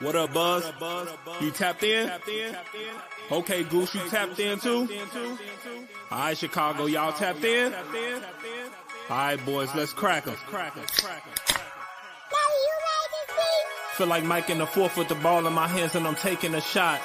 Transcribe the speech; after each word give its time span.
What 0.00 0.14
up, 0.14 0.34
Buzz? 0.34 0.64
You 1.40 1.50
tapped 1.50 1.82
in? 1.82 2.10
Okay, 3.32 3.64
Goose, 3.64 3.94
you 3.94 4.00
tapped 4.10 4.38
in 4.38 4.58
too? 4.60 4.88
All 6.10 6.18
right, 6.18 6.36
Chicago, 6.36 6.84
y'all 6.86 7.12
tapped 7.12 7.42
in? 7.44 7.72
All 7.74 9.16
right, 9.16 9.46
boys, 9.46 9.74
let's 9.74 9.92
crack 9.94 10.26
'em. 10.26 10.36
Feel 13.94 14.06
like 14.08 14.24
Mike 14.24 14.50
in 14.50 14.58
the 14.58 14.66
fourth 14.66 14.98
with 14.98 15.08
the 15.08 15.14
ball 15.14 15.46
in 15.46 15.52
my 15.54 15.66
hands 15.66 15.94
and 15.94 16.06
I'm 16.06 16.14
taking 16.16 16.54
a 16.54 16.60
shot. 16.60 17.00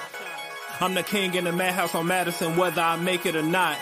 I'm 0.82 0.94
the 0.94 1.04
king 1.04 1.34
in 1.36 1.46
the 1.46 1.54
madhouse 1.54 1.96
on 1.96 2.08
Madison, 2.08 2.58
whether 2.58 2.82
I 2.82 2.98
make 2.98 3.26
it 3.26 3.36
or 3.38 3.42
not. 3.44 3.78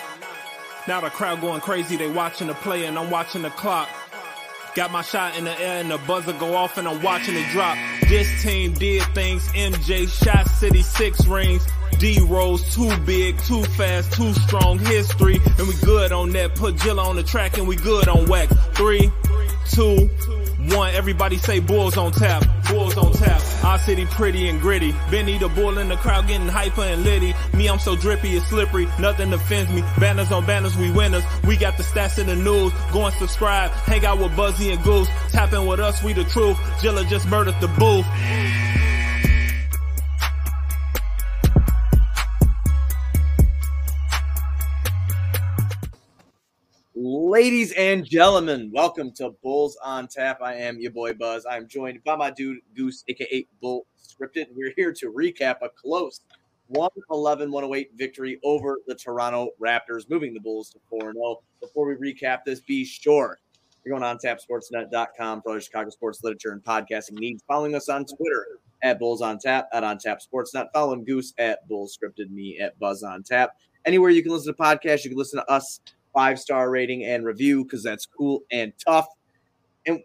Now 0.88 1.02
the 1.02 1.10
crowd 1.10 1.41
going 1.41 1.62
crazy, 1.62 1.96
they 1.98 2.10
watching 2.10 2.48
the 2.48 2.54
play 2.54 2.86
and 2.86 3.00
I'm 3.00 3.10
watching 3.10 3.41
the 3.41 3.50
clock. 3.50 3.89
Got 4.76 4.91
my 4.91 5.02
shot 5.02 5.36
in 5.36 5.46
the 5.46 5.60
air 5.60 5.80
and 5.80 5.89
the 5.89 5.98
buzzer 5.98 6.34
go 6.34 6.55
off 6.55 6.78
and 6.78 6.88
I'm 6.88 7.02
watching 7.02 7.36
it 7.36 7.50
drop. 7.50 7.76
This 8.10 8.41
team 8.41 8.73
did 8.73 9.04
things. 9.14 9.48
MJ 9.50 10.10
shot 10.10 10.50
City 10.50 10.82
six 10.82 11.28
rings. 11.28 11.64
D 12.00 12.20
Rose 12.21 12.74
too 12.74 12.92
big, 13.06 13.38
too 13.43 13.64
fast, 13.64 14.14
too 14.14 14.33
strong. 14.33 14.79
History 14.79 15.36
and 15.36 15.68
we 15.68 15.75
good 15.86 16.11
on 16.11 16.32
that. 16.32 16.56
Put 16.56 16.78
Jilla 16.78 17.06
on 17.06 17.18
the 17.18 17.24
track 17.24 17.60
and 17.60 17.68
we 17.68 17.75
good 17.75 18.07
on 18.07 18.25
whack. 18.25 18.50
Three, 18.74 19.11
two, 19.69 20.10
one. 20.75 20.96
Everybody 20.96 21.38
say 21.38 21.60
Bulls 21.60 21.97
on 21.97 22.11
tap. 22.11 22.43
Bulls 22.68 22.97
on 22.97 23.14
tap. 23.14 23.42
Our 23.64 23.78
city 23.78 24.07
pretty 24.07 24.50
and 24.50 24.60
gritty. 24.60 24.91
Benny 25.11 25.38
the 25.38 25.47
bull 25.47 25.78
in 25.78 25.89
the 25.89 25.97
crowd 25.97 26.28
getting 26.28 26.47
hyper 26.47 26.82
and 26.82 27.04
litty. 27.04 27.36
Me, 27.59 27.68
I'm 27.68 27.77
so 27.77 27.93
drippy, 27.93 28.37
it's 28.37 28.47
slippery. 28.47 28.87
Nothing 29.01 29.33
offends 29.33 29.69
me. 29.69 29.83
Banners 29.99 30.31
on 30.31 30.45
banners, 30.45 30.77
we 30.77 30.91
winners. 30.91 31.25
We 31.45 31.57
got 31.57 31.75
the 31.75 31.83
stats 31.83 32.17
in 32.17 32.25
the 32.25 32.35
news. 32.38 32.72
Go 32.94 33.05
and 33.05 33.13
subscribe. 33.16 33.69
Hang 33.72 34.05
out 34.05 34.17
with 34.17 34.33
Buzzy 34.33 34.72
and 34.72 34.81
Goose. 34.81 35.09
Tapping 35.27 35.67
with 35.67 35.81
us, 35.81 36.02
we 36.02 36.13
the 36.13 36.23
truth. 36.23 36.55
Jilla 36.80 37.05
just 37.09 37.27
murdered 37.27 37.59
the 37.59 37.67
booth. 37.67 38.05
Ladies 46.95 47.73
and 47.73 48.05
gentlemen, 48.05 48.71
welcome 48.73 49.11
to 49.16 49.31
Bulls 49.44 49.77
on 49.83 50.07
Tap. 50.07 50.41
I 50.41 50.53
am 50.53 50.79
your 50.79 50.91
boy 50.91 51.11
Buzz. 51.11 51.45
I'm 51.45 51.67
joined 51.67 52.05
by 52.05 52.16
my 52.16 52.31
dude 52.31 52.59
Goose, 52.73 53.03
aka 53.09 53.45
Bull 53.61 53.85
Scripted. 54.01 54.45
We're 54.55 54.71
here 54.77 54.94
to 54.94 55.11
recap 55.11 55.57
a 55.61 55.67
close 55.67 56.21
111 56.70 57.52
108 57.52 57.92
victory 57.95 58.39
over 58.44 58.78
the 58.88 58.95
Toronto 58.95 59.50
Raptors, 59.59 60.09
moving 60.09 60.34
the 60.34 60.39
Bulls 60.39 60.70
to 60.70 60.80
4 60.89 61.14
0. 61.14 61.42
Before 61.62 61.88
we 61.88 61.95
recap 61.95 62.44
this, 62.45 62.59
be 62.62 62.86
sure 62.86 63.39
you're 63.84 63.98
going 63.98 64.03
on 64.03 64.17
tapsportsnet.com 64.17 65.42
for 65.42 65.50
other 65.52 65.62
Chicago 65.62 65.90
sports 65.90 66.23
literature 66.23 66.52
and 66.52 66.64
podcasting 66.64 67.14
needs. 67.14 67.44
Following 67.47 67.75
us 67.75 67.90
on 67.90 68.06
Twitter 68.06 68.45
at 68.84 69.00
Bulls 69.00 69.22
on 69.22 69.40
Tap, 69.40 69.67
at 69.73 69.84
On 69.84 69.97
Tap 69.97 70.22
Sports, 70.22 70.53
Sportsnet. 70.53 70.67
Following 70.73 71.03
Goose 71.03 71.34
at 71.38 71.67
Bulls 71.67 71.97
Scripted, 71.97 72.30
me 72.30 72.59
at 72.59 72.78
Buzz 72.80 73.03
on 73.03 73.23
Tap. 73.23 73.58
Anywhere 73.86 74.09
you 74.09 74.22
can 74.22 74.31
listen 74.31 74.53
to 74.53 74.62
podcasts, 74.62 75.03
you 75.03 75.09
can 75.09 75.17
listen 75.17 75.40
to 75.40 75.52
us 75.52 75.80
five 76.14 76.40
star 76.40 76.70
rating 76.70 77.03
and 77.06 77.25
review 77.25 77.64
because 77.64 77.84
that's 77.84 78.06
cool 78.06 78.44
and 78.52 78.73
tough. 78.86 79.08
And 79.86 80.02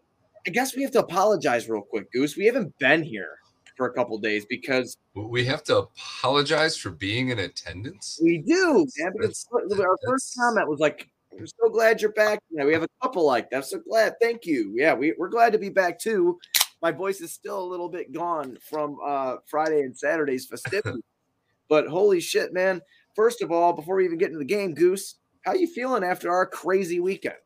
I 0.47 0.51
guess 0.51 0.75
we 0.75 0.83
have 0.83 0.93
to 0.93 1.01
apologize 1.01 1.69
real 1.69 1.83
quick, 1.83 2.11
Goose. 2.13 2.37
We 2.37 2.47
haven't 2.47 2.79
been 2.79 3.03
here 3.03 3.39
for 3.77 3.87
a 3.87 3.93
couple 3.93 4.17
days 4.19 4.45
because 4.47 4.97
we 5.15 5.45
have 5.45 5.63
to 5.65 5.79
apologize 5.79 6.77
for 6.77 6.91
being 6.91 7.31
in 7.31 7.39
attendance. 7.41 8.19
We 8.23 8.39
do, 8.39 8.87
man. 8.99 9.13
Because 9.17 9.47
our 9.79 9.99
first 10.07 10.37
comment 10.37 10.69
was 10.69 10.81
like, 10.81 11.09
"We're 11.33 11.47
so 11.47 11.69
glad 11.71 12.01
you're 12.01 12.13
back." 12.13 12.41
Yeah, 12.51 12.65
we 12.65 12.73
have 12.73 12.83
a 12.83 12.89
couple 13.03 13.27
like 13.27 13.51
that. 13.51 13.65
So 13.65 13.81
glad. 13.81 14.15
Thank 14.21 14.47
you. 14.47 14.73
Yeah, 14.77 14.95
we, 14.95 15.15
we're 15.19 15.29
glad 15.29 15.53
to 15.53 15.59
be 15.59 15.71
back 15.71 15.99
too. 15.99 16.39
My 16.83 16.93
voice 16.93 17.21
is 17.21 17.33
still 17.33 17.63
a 17.63 17.65
little 17.65 17.89
bit 17.89 18.13
gone 18.13 18.59
from 18.69 18.99
uh, 19.05 19.37
Friday 19.47 19.81
and 19.81 19.97
Saturday's 19.97 20.47
festivities, 20.47 21.03
but 21.69 21.87
holy 21.87 22.21
shit, 22.21 22.53
man! 22.53 22.81
First 23.17 23.43
of 23.43 23.51
all, 23.51 23.73
before 23.73 23.97
we 23.97 24.05
even 24.05 24.19
get 24.19 24.29
into 24.29 24.39
the 24.39 24.45
game, 24.45 24.75
Goose, 24.75 25.17
how 25.45 25.55
you 25.55 25.67
feeling 25.67 26.05
after 26.05 26.31
our 26.31 26.47
crazy 26.47 27.01
weekend? 27.01 27.37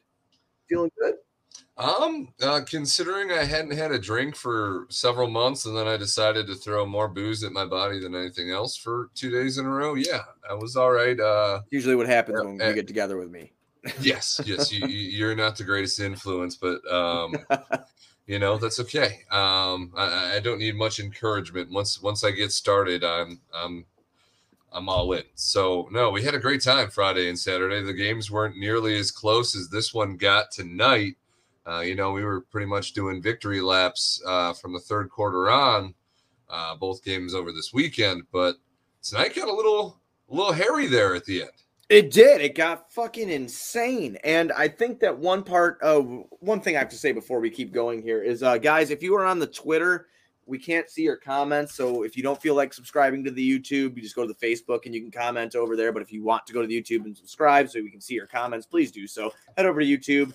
Feeling 0.69 0.91
good? 1.01 1.15
Um, 1.79 2.33
uh, 2.43 2.63
considering 2.67 3.31
I 3.31 3.45
hadn't 3.45 3.77
had 3.77 3.93
a 3.93 4.01
drink 4.01 4.35
for 4.35 4.87
several 4.91 5.29
months, 5.29 5.65
and 5.65 5.77
then 5.77 5.87
I 5.87 5.97
decided 5.97 6.49
to 6.49 6.57
throw 6.57 6.85
more 6.85 7.07
booze 7.07 7.45
at 7.45 7.53
my 7.53 7.65
body 7.65 8.01
than 8.01 8.17
anything 8.17 8.51
else 8.51 8.77
for 8.77 9.11
two 9.15 9.31
days 9.31 9.59
in 9.59 9.65
a 9.65 9.71
row. 9.71 9.95
Yeah, 9.95 10.23
I 10.49 10.55
was 10.55 10.75
all 10.75 10.91
right. 10.91 11.19
Uh, 11.19 11.61
usually 11.71 11.95
what 11.95 12.09
happens 12.09 12.41
uh, 12.41 12.45
when 12.45 12.55
you 12.59 12.75
get 12.75 12.89
together 12.89 13.17
with 13.17 13.31
me. 13.31 13.53
yes, 14.01 14.41
yes, 14.45 14.73
you, 14.73 14.89
you're 14.89 15.37
not 15.37 15.57
the 15.57 15.63
greatest 15.63 16.01
influence, 16.01 16.57
but 16.57 16.81
um, 16.93 17.37
you 18.27 18.41
know 18.41 18.59
that's 18.59 18.81
okay. 18.81 19.21
Um, 19.31 19.93
I, 19.97 20.35
I 20.35 20.41
don't 20.43 20.59
need 20.59 20.75
much 20.75 20.99
encouragement. 20.99 21.71
Once 21.71 22.03
once 22.03 22.25
I 22.25 22.33
get 22.33 22.51
started, 22.51 23.05
I'm 23.05 23.41
I'm 23.55 23.87
I'm 24.73 24.89
all 24.89 25.13
in. 25.13 25.23
So 25.37 25.89
no, 25.93 26.11
we 26.11 26.25
had 26.25 26.35
a 26.35 26.41
great 26.41 26.61
time 26.61 26.91
Friday 26.91 27.29
and 27.29 27.39
Saturday. 27.39 27.83
The 27.83 27.95
games 27.95 28.33
weren't 28.33 28.57
nearly 28.57 28.99
as 28.99 29.13
close 29.13 29.55
as 29.55 29.69
this 29.69 29.95
one 29.95 30.17
got 30.17 30.51
tonight. 30.51 31.15
Uh, 31.69 31.81
you 31.81 31.95
know, 31.95 32.13
we 32.13 32.25
were 32.25 32.43
pretty 32.43 32.67
much 32.67 32.93
doing 32.93 33.21
victory 33.21 33.61
laps 33.61 34.23
uh, 34.27 34.53
from 34.55 34.73
the 34.73 34.81
third 34.81 35.11
quarter 35.11 35.51
on, 35.51 35.95
uh, 36.49 36.75
both 36.77 37.05
games 37.05 37.35
over 37.35 37.53
this 37.53 37.73
weekend. 37.73 38.23
But 38.33 38.57
tonight 39.03 39.35
got 39.35 39.49
a 39.49 39.53
little, 39.53 40.01
a 40.31 40.35
little 40.35 40.53
hairy 40.53 40.87
there 40.87 41.15
at 41.15 41.25
the 41.25 41.43
end. 41.43 41.51
It 41.89 42.11
did. 42.11 42.41
It 42.41 42.55
got 42.55 42.93
fucking 42.93 43.31
insane. 43.31 44.17
And 44.25 44.53
I 44.53 44.69
think 44.69 45.01
that 45.01 45.19
one 45.19 45.43
part 45.43 45.81
of 45.83 46.25
one 46.41 46.61
thing 46.61 46.77
I 46.77 46.81
have 46.81 46.91
to 46.91 46.97
say 46.97 47.13
before 47.13 47.41
we 47.41 47.51
keep 47.51 47.73
going 47.73 48.03
here 48.03 48.23
is, 48.23 48.43
uh, 48.43 48.59
guys, 48.59 48.91
if 48.91 49.03
you 49.03 49.15
are 49.17 49.25
on 49.25 49.39
the 49.39 49.47
Twitter 49.47 50.07
we 50.49 50.59
can't 50.59 50.89
see 50.89 51.03
your 51.03 51.17
comments. 51.17 51.75
So 51.75 52.03
if 52.03 52.17
you 52.17 52.23
don't 52.23 52.41
feel 52.41 52.55
like 52.55 52.73
subscribing 52.73 53.23
to 53.25 53.31
the 53.31 53.59
YouTube, 53.59 53.95
you 53.97 54.03
just 54.03 54.17
go 54.17 54.27
to 54.27 54.33
the 54.33 54.47
Facebook 54.47 54.87
and 54.87 54.95
you 54.95 55.01
can 55.03 55.11
comment 55.11 55.55
over 55.55 55.77
there. 55.77 55.93
But 55.93 56.03
if 56.03 56.11
you 56.11 56.25
want 56.25 56.47
to 56.47 56.53
go 56.53 56.63
to 56.63 56.67
the 56.67 56.83
YouTube 56.83 57.05
and 57.05 57.17
subscribe 57.17 57.69
so 57.69 57.81
we 57.81 57.91
can 57.91 58.01
see 58.01 58.15
your 58.15 58.27
comments, 58.27 58.67
please 58.67 58.91
do 58.91 59.07
so. 59.07 59.31
Head 59.57 59.67
over 59.67 59.81
to 59.81 59.87
YouTube. 59.87 60.33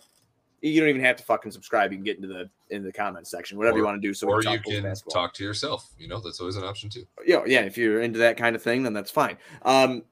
You 0.64 0.80
don't 0.80 0.90
even 0.90 1.04
have 1.04 1.18
to 1.18 1.24
fucking 1.24 1.52
subscribe. 1.52 1.92
You 1.92 1.98
can 1.98 2.06
get 2.06 2.16
into 2.16 2.28
the 2.28 2.50
in 2.70 2.84
the 2.84 2.92
comment 2.92 3.28
section, 3.28 3.58
whatever 3.58 3.76
or, 3.76 3.80
you 3.80 3.86
want 3.86 4.02
to 4.02 4.08
do. 4.08 4.14
So 4.14 4.28
or 4.28 4.42
you 4.42 4.60
can 4.60 4.94
talk 5.12 5.34
to 5.36 5.44
yourself. 5.44 5.90
You 5.98 6.08
know, 6.08 6.20
that's 6.20 6.40
always 6.40 6.56
an 6.56 6.64
option 6.64 6.90
too. 6.90 7.06
Yeah, 7.26 7.44
yeah. 7.46 7.62
If 7.62 7.78
you're 7.78 8.02
into 8.02 8.20
that 8.20 8.38
kind 8.38 8.56
of 8.56 8.64
thing, 8.64 8.84
then 8.84 8.94
that's 8.94 9.12
fine. 9.12 9.38
Um, 9.64 10.04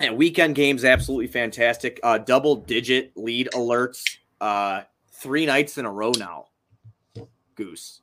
and 0.00 0.16
weekend 0.16 0.54
games 0.54 0.84
absolutely 0.84 1.26
fantastic. 1.26 2.00
Uh, 2.02 2.18
double 2.18 2.56
digit 2.56 3.12
lead 3.14 3.50
alerts. 3.52 4.02
Uh, 4.40 4.82
three 5.12 5.44
nights 5.44 5.76
in 5.76 5.84
a 5.84 5.92
row 5.92 6.12
now. 6.18 6.46
Goose 7.54 8.00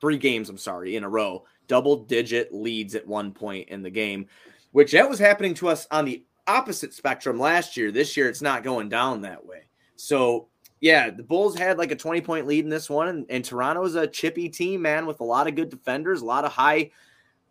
three 0.00 0.18
games, 0.18 0.48
I'm 0.48 0.58
sorry, 0.58 0.96
in 0.96 1.04
a 1.04 1.08
row, 1.08 1.44
double 1.68 2.04
digit 2.04 2.52
leads 2.52 2.94
at 2.94 3.06
one 3.06 3.32
point 3.32 3.68
in 3.68 3.82
the 3.82 3.90
game, 3.90 4.26
which 4.72 4.92
that 4.92 5.08
was 5.08 5.18
happening 5.18 5.54
to 5.54 5.68
us 5.68 5.86
on 5.90 6.04
the 6.04 6.24
opposite 6.46 6.94
spectrum 6.94 7.38
last 7.38 7.76
year. 7.76 7.92
This 7.92 8.16
year, 8.16 8.28
it's 8.28 8.42
not 8.42 8.64
going 8.64 8.88
down 8.88 9.22
that 9.22 9.44
way. 9.44 9.68
So, 9.96 10.48
yeah, 10.80 11.10
the 11.10 11.22
Bulls 11.22 11.56
had 11.56 11.78
like 11.78 11.90
a 11.90 11.96
20 11.96 12.20
point 12.22 12.46
lead 12.46 12.64
in 12.64 12.70
this 12.70 12.88
one, 12.88 13.08
and, 13.08 13.26
and 13.28 13.44
Toronto 13.44 13.84
is 13.84 13.94
a 13.94 14.06
chippy 14.06 14.48
team, 14.48 14.82
man, 14.82 15.06
with 15.06 15.20
a 15.20 15.24
lot 15.24 15.46
of 15.46 15.54
good 15.54 15.68
defenders, 15.68 16.22
a 16.22 16.24
lot 16.24 16.44
of 16.44 16.52
high, 16.52 16.90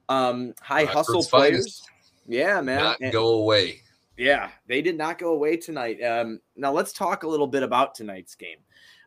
um, 0.10 0.54
high 0.62 0.86
hustle 0.86 1.24
players. 1.24 1.84
Yeah, 2.28 2.62
man. 2.62 2.84
Not 2.84 3.00
and, 3.02 3.14
go 3.14 3.36
away. 3.36 3.82
Yeah, 4.18 4.50
they 4.68 4.82
did 4.82 4.98
not 4.98 5.20
go 5.20 5.34
away 5.34 5.58
tonight. 5.58 6.02
Um, 6.04 6.40
now 6.56 6.72
let's 6.72 6.92
talk 6.92 7.24
a 7.24 7.28
little 7.28 7.48
bit 7.48 7.64
about 7.64 7.96
tonight's 7.96 8.36
game. 8.36 8.58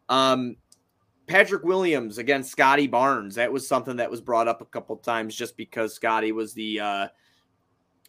Um, 0.09 0.57
Patrick 1.27 1.65
Williams 1.65 2.19
against 2.19 2.51
Scottie 2.51 2.87
Barnes. 2.87 3.35
That 3.35 3.53
was 3.53 3.67
something 3.67 3.97
that 3.97 4.11
was 4.11 4.21
brought 4.21 4.49
up 4.49 4.61
a 4.61 4.67
couple 4.67 4.97
times 4.97 5.35
just 5.35 5.57
because 5.57 5.95
Scottie 5.95 6.33
was 6.33 6.55
the 6.55 6.81
uh 6.81 7.09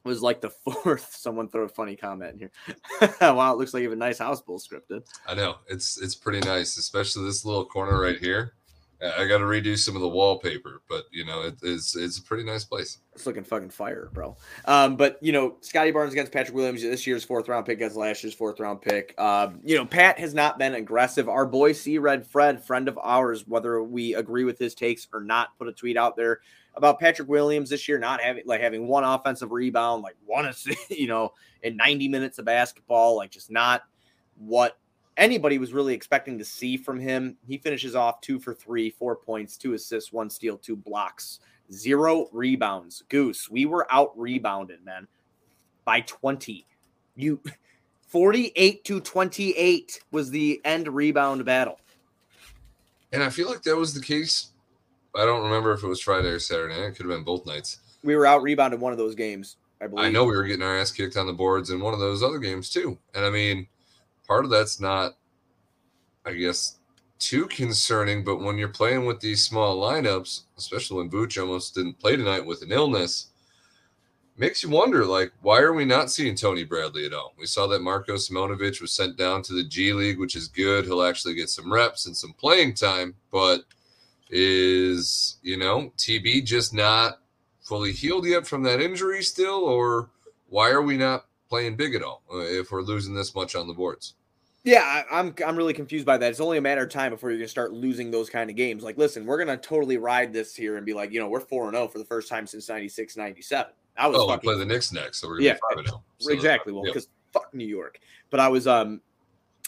was 0.04 0.22
like 0.22 0.42
the 0.42 0.50
fourth. 0.66 1.16
Someone 1.16 1.50
throw 1.50 1.64
a 1.64 1.70
funny 1.70 1.96
comment 1.96 2.34
in 2.34 2.40
here. 2.40 2.52
wow, 3.22 3.54
it 3.54 3.58
looks 3.58 3.74
like 3.74 3.82
you 3.82 3.90
have 3.90 3.98
a 3.98 4.00
nice 4.00 4.20
house 4.20 4.42
bull 4.42 4.60
scripted. 4.60 5.04
I 5.28 5.36
know. 5.36 5.58
It's 5.70 6.02
it's 6.02 6.16
pretty 6.16 6.40
nice, 6.48 6.78
especially 6.78 7.26
this 7.26 7.46
little 7.46 7.66
corner 7.66 8.00
right 8.00 8.18
here. 8.18 8.54
I 9.04 9.28
got 9.28 9.40
to 9.40 9.44
redo 9.44 9.78
some 9.78 9.96
of 9.96 10.02
the 10.02 10.08
wallpaper, 10.08 10.82
but 10.88 11.06
you 11.12 11.26
know, 11.26 11.42
it, 11.42 11.56
it's 11.62 11.96
it's 11.96 12.20
a 12.20 12.24
pretty 12.24 12.44
nice 12.44 12.64
place. 12.64 13.00
It's 13.14 13.26
looking 13.26 13.44
fucking 13.44 13.70
fire, 13.70 14.10
bro. 14.14 14.38
Um, 14.66 14.96
but 14.96 15.18
you 15.22 15.32
know, 15.32 15.58
Scottie 15.60 15.92
Barnes 15.92 16.14
against 16.14 16.32
Patrick 16.32 16.56
Williams 16.56 16.82
this 16.82 17.06
year's 17.06 17.24
fourth 17.24 17.50
round 17.50 17.66
pick 17.66 17.80
against 17.80 17.98
last 17.98 18.24
year's 18.24 18.34
fourth 18.34 18.60
round 18.60 18.82
pick. 18.82 19.20
Um, 19.20 19.60
you 19.64 19.76
know, 19.76 19.86
Pat 19.86 20.18
has 20.20 20.34
not 20.34 20.58
been 20.58 20.76
aggressive. 20.76 21.28
Our 21.28 21.46
boy 21.46 21.74
C 21.74 21.98
Red 21.98 22.26
Fred, 22.26 22.64
friend 22.64 22.88
of 22.88 22.98
ours, 23.02 23.46
whether 23.48 23.84
we 23.84 24.16
agree 24.16 24.46
with 24.46 24.58
his 24.58 24.74
takes 24.74 25.08
or 25.14 25.22
not, 25.22 25.58
put 25.58 25.68
a 25.68 25.74
tweet 25.74 25.98
out 25.98 26.16
there 26.16 26.40
about 26.76 27.00
Patrick 27.00 27.28
Williams 27.28 27.70
this 27.70 27.88
year 27.88 28.00
not 28.00 28.22
having 28.22 28.44
like 28.46 28.62
having 28.62 28.88
one 28.88 29.04
offensive 29.04 29.52
rebound, 29.52 30.04
like 30.04 30.16
one, 30.26 30.52
you 30.90 31.08
know, 31.08 31.34
in 31.62 31.76
90 31.76 32.08
minutes 32.08 32.40
of 32.40 32.46
basketball, 32.46 33.18
like 33.18 33.32
just 33.32 33.52
not 33.52 33.84
what 34.38 34.78
anybody 35.18 35.58
was 35.58 35.74
really 35.74 35.94
expecting 35.94 36.38
to 36.38 36.46
see 36.46 36.78
from 36.78 37.00
him. 37.00 37.38
He 37.48 37.58
finishes 37.58 37.96
off 37.96 38.22
two 38.22 38.40
for 38.40 38.54
three, 38.54 38.90
four 38.90 39.16
points, 39.16 39.58
two 39.58 39.74
assists, 39.74 40.14
one 40.14 40.30
steal, 40.30 40.58
two 40.58 40.76
blocks, 40.76 41.40
zero 41.72 42.28
rebounds. 42.32 43.04
Goose, 43.10 43.50
we 43.50 43.66
were 43.66 43.88
out 43.92 44.18
rebounded, 44.18 44.84
man, 44.84 45.08
by 45.86 46.02
20. 46.02 46.66
You 47.16 47.40
48 48.08 48.84
to 48.86 49.00
28 49.00 50.00
was 50.12 50.30
the 50.30 50.62
end 50.64 50.88
rebound 50.88 51.46
battle. 51.46 51.80
And 53.12 53.24
I 53.24 53.30
feel 53.30 53.50
like 53.50 53.64
that 53.64 53.76
was 53.76 53.94
the 53.94 54.02
case 54.02 54.54
I 55.16 55.26
don't 55.26 55.44
remember 55.44 55.72
if 55.74 55.84
it 55.84 55.88
was 55.88 56.02
Friday 56.02 56.30
or 56.30 56.40
Saturday. 56.40 56.74
It 56.74 56.96
could 56.96 57.06
have 57.06 57.16
been 57.16 57.24
both 57.24 57.46
nights. 57.46 57.80
We 58.04 58.16
were 58.16 58.26
out 58.26 58.42
rebounded 58.42 58.80
one 58.80 58.92
of 58.92 58.98
those 58.98 59.16
games. 59.16 59.58
I 59.80 59.88
believe. 59.88 60.06
I 60.06 60.10
know 60.10 60.26
we 60.26 60.36
were 60.36 60.44
getting 60.44 60.64
our 60.64 60.78
ass 60.78 60.92
kicked 60.92 61.18
on 61.18 61.28
the 61.28 61.34
boards 61.34 61.70
in 61.70 61.80
one 61.80 61.94
of 61.94 62.00
those 62.00 62.24
other 62.24 62.40
games 62.40 62.70
too. 62.70 62.98
And 63.14 63.26
I 63.26 63.30
mean, 63.30 63.68
part 64.28 64.46
of 64.46 64.52
that's 64.52 64.80
not, 64.80 65.18
I 66.26 66.34
guess, 66.34 66.78
too 67.20 67.46
concerning. 67.48 68.24
But 68.24 68.42
when 68.42 68.58
you're 68.58 68.68
playing 68.70 69.06
with 69.06 69.20
these 69.20 69.44
small 69.44 69.82
lineups, 69.82 70.42
especially 70.58 70.98
when 70.98 71.10
Vooch 71.10 71.40
almost 71.40 71.76
didn't 71.76 72.00
play 72.00 72.16
tonight 72.16 72.46
with 72.46 72.62
an 72.62 72.72
illness, 72.72 73.28
makes 74.38 74.64
you 74.64 74.70
wonder 74.70 75.06
like 75.06 75.32
why 75.42 75.60
are 75.60 75.74
we 75.74 75.86
not 75.86 76.12
seeing 76.12 76.36
Tony 76.36 76.64
Bradley 76.64 77.06
at 77.06 77.14
all? 77.14 77.34
We 77.38 77.46
saw 77.46 77.68
that 77.68 77.82
Marko 77.82 78.14
Simonovic 78.14 78.82
was 78.82 78.92
sent 78.92 79.18
down 79.18 79.42
to 79.44 79.54
the 79.54 79.64
G 79.64 79.94
League, 79.94 80.20
which 80.20 80.36
is 80.36 80.48
good. 80.48 80.86
He'll 80.86 81.04
actually 81.04 81.36
get 81.36 81.50
some 81.50 81.72
reps 81.72 82.06
and 82.08 82.16
some 82.18 82.34
playing 82.34 82.74
time, 82.74 83.16
but 83.32 83.62
is 84.30 85.38
you 85.44 85.58
know 85.58 85.92
TB 85.98 86.46
just 86.46 86.74
not 86.74 87.20
fully 87.62 87.92
healed 87.92 88.26
yet 88.26 88.48
from 88.48 88.64
that 88.64 88.82
injury 88.82 89.24
still, 89.24 89.64
or 89.64 90.10
why 90.48 90.70
are 90.72 90.82
we 90.82 90.98
not 90.98 91.26
playing 91.54 91.76
big 91.76 91.94
at 91.94 92.02
all 92.02 92.24
if 92.32 92.72
we're 92.72 92.82
losing 92.82 93.14
this 93.14 93.36
much 93.36 93.56
on 93.56 93.68
the 93.68 93.74
boards? 93.76 94.16
Yeah, 94.64 94.82
I, 94.82 95.20
I'm 95.20 95.36
I'm 95.46 95.56
really 95.56 95.74
confused 95.74 96.04
by 96.04 96.18
that. 96.18 96.32
It's 96.32 96.40
only 96.40 96.58
a 96.58 96.62
matter 96.62 96.82
of 96.82 96.90
time 96.90 97.12
before 97.12 97.30
you're 97.30 97.38
gonna 97.38 97.48
start 97.48 97.74
losing 97.74 98.10
those 98.10 98.28
kind 98.28 98.50
of 98.50 98.56
games. 98.56 98.82
Like, 98.82 98.98
listen, 98.98 99.24
we're 99.24 99.38
gonna 99.38 99.58
totally 99.58 99.98
ride 99.98 100.34
this 100.34 100.56
here 100.56 100.78
and 100.78 100.86
be 100.86 100.96
like, 100.96 101.12
you 101.12 101.20
know, 101.20 101.28
we're 101.28 101.42
four 101.42 101.66
and 101.66 101.76
zero 101.76 101.88
for 101.88 102.00
the 102.00 102.06
first 102.06 102.28
time 102.28 102.48
since 102.48 102.68
96, 102.68 103.18
97. 103.18 103.72
I 103.96 104.08
was 104.08 104.18
oh, 104.18 104.28
fucking, 104.28 104.50
we 104.50 104.56
play 104.56 104.60
the 104.60 104.66
Knicks 104.66 104.92
next, 104.92 105.20
so 105.20 105.28
we're 105.28 105.36
gonna 105.36 105.46
Yeah, 105.46 105.54
be 105.54 105.60
five 105.70 105.78
and 105.78 105.88
zero. 105.88 106.04
So 106.18 106.32
exactly. 106.32 106.74
Well, 106.74 106.86
yeah. 106.86 106.90
because 106.90 107.10
fuck 107.34 107.54
New 107.54 107.68
York. 107.68 108.00
But 108.32 108.40
I 108.40 108.48
was 108.48 108.66
um, 108.66 109.02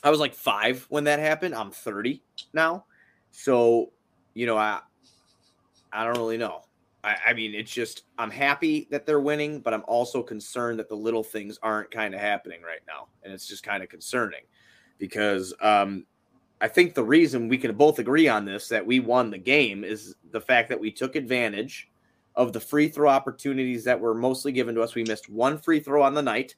I 0.03 0.09
was 0.09 0.19
like 0.19 0.33
five 0.33 0.87
when 0.89 1.03
that 1.03 1.19
happened. 1.19 1.53
I'm 1.53 1.69
30 1.69 2.23
now, 2.53 2.85
so 3.31 3.91
you 4.33 4.47
know, 4.47 4.57
I 4.57 4.79
I 5.93 6.03
don't 6.03 6.17
really 6.17 6.37
know. 6.37 6.63
I, 7.05 7.17
I 7.27 7.33
mean, 7.33 7.53
it's 7.53 7.71
just 7.71 8.03
I'm 8.17 8.31
happy 8.31 8.87
that 8.89 9.05
they're 9.05 9.19
winning, 9.19 9.59
but 9.59 9.73
I'm 9.73 9.83
also 9.87 10.23
concerned 10.23 10.79
that 10.79 10.89
the 10.89 10.95
little 10.95 11.23
things 11.23 11.59
aren't 11.61 11.91
kind 11.91 12.15
of 12.15 12.19
happening 12.19 12.61
right 12.63 12.81
now, 12.87 13.07
and 13.23 13.31
it's 13.31 13.47
just 13.47 13.63
kind 13.63 13.83
of 13.83 13.89
concerning 13.89 14.41
because 14.97 15.53
um, 15.61 16.05
I 16.59 16.67
think 16.67 16.95
the 16.95 17.03
reason 17.03 17.47
we 17.47 17.59
can 17.59 17.75
both 17.75 17.99
agree 17.99 18.27
on 18.27 18.43
this 18.43 18.67
that 18.69 18.85
we 18.85 18.99
won 18.99 19.29
the 19.29 19.37
game 19.37 19.83
is 19.83 20.15
the 20.31 20.41
fact 20.41 20.67
that 20.69 20.79
we 20.79 20.91
took 20.91 21.15
advantage 21.15 21.91
of 22.35 22.53
the 22.53 22.59
free 22.59 22.89
throw 22.89 23.09
opportunities 23.09 23.83
that 23.83 23.99
were 23.99 24.15
mostly 24.15 24.51
given 24.51 24.73
to 24.75 24.81
us. 24.81 24.95
We 24.95 25.03
missed 25.03 25.29
one 25.29 25.59
free 25.59 25.79
throw 25.79 26.01
on 26.01 26.15
the 26.15 26.23
night. 26.23 26.55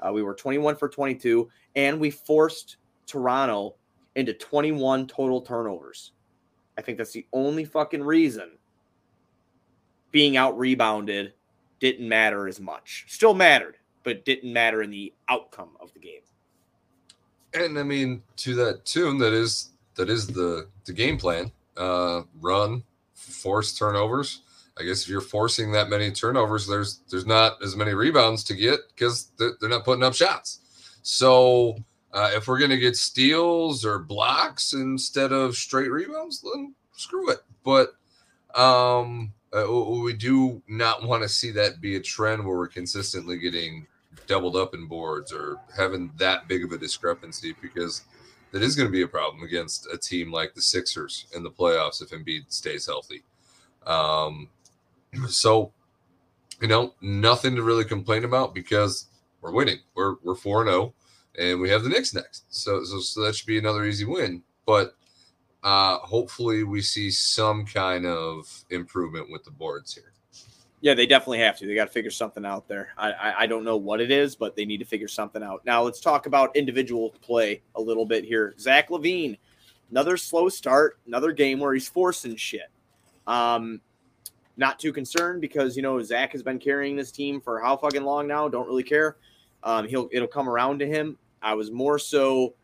Uh, 0.00 0.12
we 0.12 0.22
were 0.22 0.34
21 0.34 0.76
for 0.76 0.88
22, 0.88 1.48
and 1.76 2.00
we 2.00 2.10
forced 2.10 2.78
Toronto 3.06 3.76
into 4.16 4.32
21 4.32 5.06
total 5.06 5.42
turnovers. 5.42 6.12
I 6.78 6.82
think 6.82 6.96
that's 6.98 7.12
the 7.12 7.26
only 7.32 7.64
fucking 7.64 8.02
reason 8.02 8.52
being 10.12 10.36
out 10.36 10.56
rebounded 10.58 11.32
didn't 11.80 12.08
matter 12.08 12.46
as 12.46 12.60
much. 12.60 13.06
Still 13.08 13.34
mattered, 13.34 13.76
but 14.04 14.24
didn't 14.24 14.52
matter 14.52 14.82
in 14.82 14.90
the 14.90 15.12
outcome 15.28 15.70
of 15.80 15.92
the 15.94 15.98
game. 15.98 16.20
And 17.54 17.78
I 17.78 17.82
mean, 17.82 18.22
to 18.36 18.54
that 18.54 18.84
tune, 18.84 19.18
that 19.18 19.32
is 19.32 19.70
that 19.96 20.08
is 20.08 20.26
the 20.26 20.68
the 20.84 20.92
game 20.92 21.18
plan. 21.18 21.50
Uh, 21.76 22.22
run, 22.40 22.84
force 23.14 23.76
turnovers. 23.76 24.42
I 24.78 24.84
guess 24.84 25.02
if 25.02 25.08
you're 25.08 25.20
forcing 25.20 25.72
that 25.72 25.90
many 25.90 26.10
turnovers, 26.12 26.66
there's 26.66 27.00
there's 27.10 27.26
not 27.26 27.62
as 27.62 27.76
many 27.76 27.92
rebounds 27.92 28.44
to 28.44 28.54
get 28.54 28.80
because 28.88 29.30
they're, 29.38 29.52
they're 29.60 29.68
not 29.68 29.84
putting 29.84 30.04
up 30.04 30.14
shots. 30.14 30.60
So 31.02 31.76
uh, 32.12 32.30
if 32.34 32.48
we're 32.48 32.58
gonna 32.58 32.78
get 32.78 32.96
steals 32.96 33.84
or 33.84 33.98
blocks 33.98 34.72
instead 34.72 35.32
of 35.32 35.56
straight 35.56 35.90
rebounds, 35.90 36.40
then 36.40 36.74
screw 36.92 37.30
it. 37.30 37.40
But 37.64 37.94
um, 38.54 39.32
uh, 39.52 39.66
we 39.70 40.12
do 40.12 40.62
not 40.66 41.02
want 41.02 41.22
to 41.22 41.28
see 41.28 41.50
that 41.50 41.80
be 41.80 41.96
a 41.96 42.00
trend 42.00 42.44
where 42.44 42.56
we're 42.56 42.68
consistently 42.68 43.38
getting 43.38 43.86
doubled 44.26 44.56
up 44.56 44.74
in 44.74 44.86
boards 44.86 45.32
or 45.32 45.58
having 45.76 46.10
that 46.16 46.48
big 46.48 46.64
of 46.64 46.72
a 46.72 46.78
discrepancy 46.78 47.54
because 47.60 48.02
that 48.52 48.62
is 48.62 48.76
going 48.76 48.88
to 48.88 48.92
be 48.92 49.02
a 49.02 49.08
problem 49.08 49.42
against 49.42 49.88
a 49.92 49.98
team 49.98 50.30
like 50.30 50.54
the 50.54 50.62
Sixers 50.62 51.26
in 51.34 51.42
the 51.42 51.50
playoffs 51.50 52.02
if 52.02 52.10
Embiid 52.10 52.44
stays 52.48 52.86
healthy. 52.86 53.22
Um, 53.86 54.48
so, 55.28 55.72
you 56.60 56.68
know, 56.68 56.94
nothing 57.00 57.56
to 57.56 57.62
really 57.62 57.84
complain 57.84 58.24
about 58.24 58.54
because 58.54 59.06
we're 59.40 59.52
winning. 59.52 59.78
We're 59.94 60.14
we're 60.22 60.34
four 60.34 60.64
zero, 60.64 60.94
and 61.38 61.60
we 61.60 61.68
have 61.70 61.82
the 61.82 61.88
Knicks 61.88 62.14
next. 62.14 62.44
So, 62.50 62.84
so 62.84 63.00
so 63.00 63.22
that 63.22 63.34
should 63.34 63.46
be 63.46 63.58
another 63.58 63.84
easy 63.84 64.04
win. 64.04 64.42
But 64.64 64.94
uh, 65.62 65.98
hopefully, 65.98 66.64
we 66.64 66.82
see 66.82 67.10
some 67.10 67.64
kind 67.64 68.06
of 68.06 68.64
improvement 68.70 69.30
with 69.30 69.44
the 69.44 69.50
boards 69.50 69.94
here. 69.94 70.12
Yeah, 70.80 70.94
they 70.94 71.06
definitely 71.06 71.38
have 71.38 71.56
to. 71.58 71.66
They 71.66 71.76
got 71.76 71.84
to 71.84 71.92
figure 71.92 72.10
something 72.10 72.44
out 72.44 72.66
there. 72.66 72.88
I, 72.98 73.12
I 73.12 73.40
I 73.42 73.46
don't 73.46 73.62
know 73.62 73.76
what 73.76 74.00
it 74.00 74.10
is, 74.10 74.34
but 74.34 74.56
they 74.56 74.64
need 74.64 74.78
to 74.78 74.84
figure 74.84 75.06
something 75.06 75.42
out. 75.42 75.64
Now 75.64 75.82
let's 75.82 76.00
talk 76.00 76.26
about 76.26 76.56
individual 76.56 77.10
play 77.22 77.62
a 77.76 77.80
little 77.80 78.04
bit 78.04 78.24
here. 78.24 78.54
Zach 78.58 78.88
LaVine, 78.88 79.38
another 79.92 80.16
slow 80.16 80.48
start, 80.48 80.98
another 81.06 81.30
game 81.30 81.60
where 81.60 81.72
he's 81.72 81.88
forcing 81.88 82.34
shit. 82.34 82.68
Um, 83.28 83.80
not 84.56 84.80
too 84.80 84.92
concerned 84.92 85.40
because 85.40 85.76
you 85.76 85.82
know 85.82 86.02
Zach 86.02 86.32
has 86.32 86.42
been 86.42 86.58
carrying 86.58 86.96
this 86.96 87.12
team 87.12 87.40
for 87.40 87.60
how 87.60 87.76
fucking 87.76 88.02
long 88.02 88.26
now. 88.26 88.48
Don't 88.48 88.66
really 88.66 88.82
care. 88.82 89.16
Um, 89.62 89.86
he'll 89.86 90.08
it'll 90.10 90.26
come 90.26 90.48
around 90.48 90.80
to 90.80 90.86
him. 90.86 91.16
I 91.40 91.54
was 91.54 91.70
more 91.70 91.98
so 91.98 92.54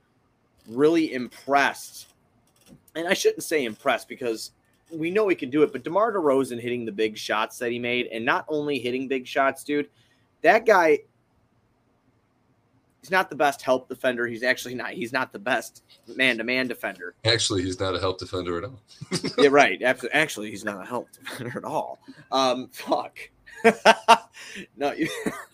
really 0.69 1.12
impressed, 1.12 2.09
and 2.99 3.09
I 3.09 3.15
shouldn't 3.15 3.45
say 3.45 3.65
impressed 3.65 4.09
because 4.09 4.53
we 4.91 5.11
know 5.11 5.29
he 5.29 5.35
can 5.35 5.50
do 5.50 5.62
it, 5.62 5.73
but 5.73 5.85
DeMar 5.85 6.12
DeRozan 6.12 6.61
hitting 6.61 6.85
the 6.85 6.93
big 6.93 7.17
shots 7.17 7.59
that 7.59 7.71
he 7.71 7.79
made, 7.79 8.06
and 8.06 8.25
not 8.25 8.45
only 8.49 8.79
hitting 8.79 9.06
big 9.06 9.27
shots, 9.27 9.62
dude, 9.62 9.89
that 10.43 10.67
guy, 10.67 10.99
he's 13.00 13.11
not 13.11 13.31
the 13.31 13.37
best 13.37 13.62
help 13.62 13.89
defender. 13.89 14.27
He's 14.27 14.43
actually 14.43 14.75
not. 14.75 14.91
He's 14.91 15.12
not 15.12 15.33
the 15.33 15.39
best 15.39 15.83
man-to-man 16.06 16.69
defender. 16.69 17.15
Actually, 17.25 17.62
he's 17.62 17.79
not 17.79 17.95
a 17.95 18.00
help 18.00 18.19
defender 18.19 18.59
at 18.59 18.65
all. 18.65 18.81
yeah, 19.39 19.49
right. 19.51 19.83
Actually, 19.83 20.51
he's 20.51 20.65
not 20.65 20.83
a 20.83 20.87
help 20.87 21.09
defender 21.12 21.59
at 21.59 21.65
all. 21.65 21.99
Um, 22.33 22.69
fuck. 22.73 23.19
no. 24.77 24.93
You- 24.93 25.11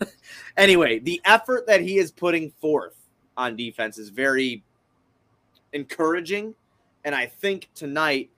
anyway, 0.57 0.99
the 0.99 1.21
effort 1.25 1.67
that 1.67 1.81
he 1.81 1.97
is 1.97 2.11
putting 2.11 2.51
forth 2.51 2.95
on 3.37 3.55
defense 3.55 3.97
is 3.97 4.09
very 4.09 4.63
encouraging, 5.73 6.55
and 7.05 7.15
I 7.15 7.27
think 7.27 7.69
tonight 7.73 8.31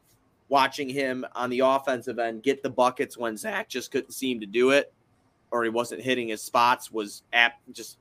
watching 0.49 0.87
him 0.87 1.25
on 1.33 1.49
the 1.49 1.59
offensive 1.59 2.19
end 2.19 2.43
get 2.43 2.61
the 2.61 2.69
buckets 2.69 3.17
when 3.17 3.35
Zach 3.35 3.67
just 3.67 3.91
couldn't 3.91 4.11
seem 4.11 4.39
to 4.41 4.45
do 4.45 4.69
it 4.69 4.93
or 5.51 5.63
he 5.63 5.69
wasn't 5.69 6.01
hitting 6.01 6.27
his 6.27 6.41
spots 6.41 6.91
was 6.91 7.23
at 7.33 7.53
just 7.71 7.97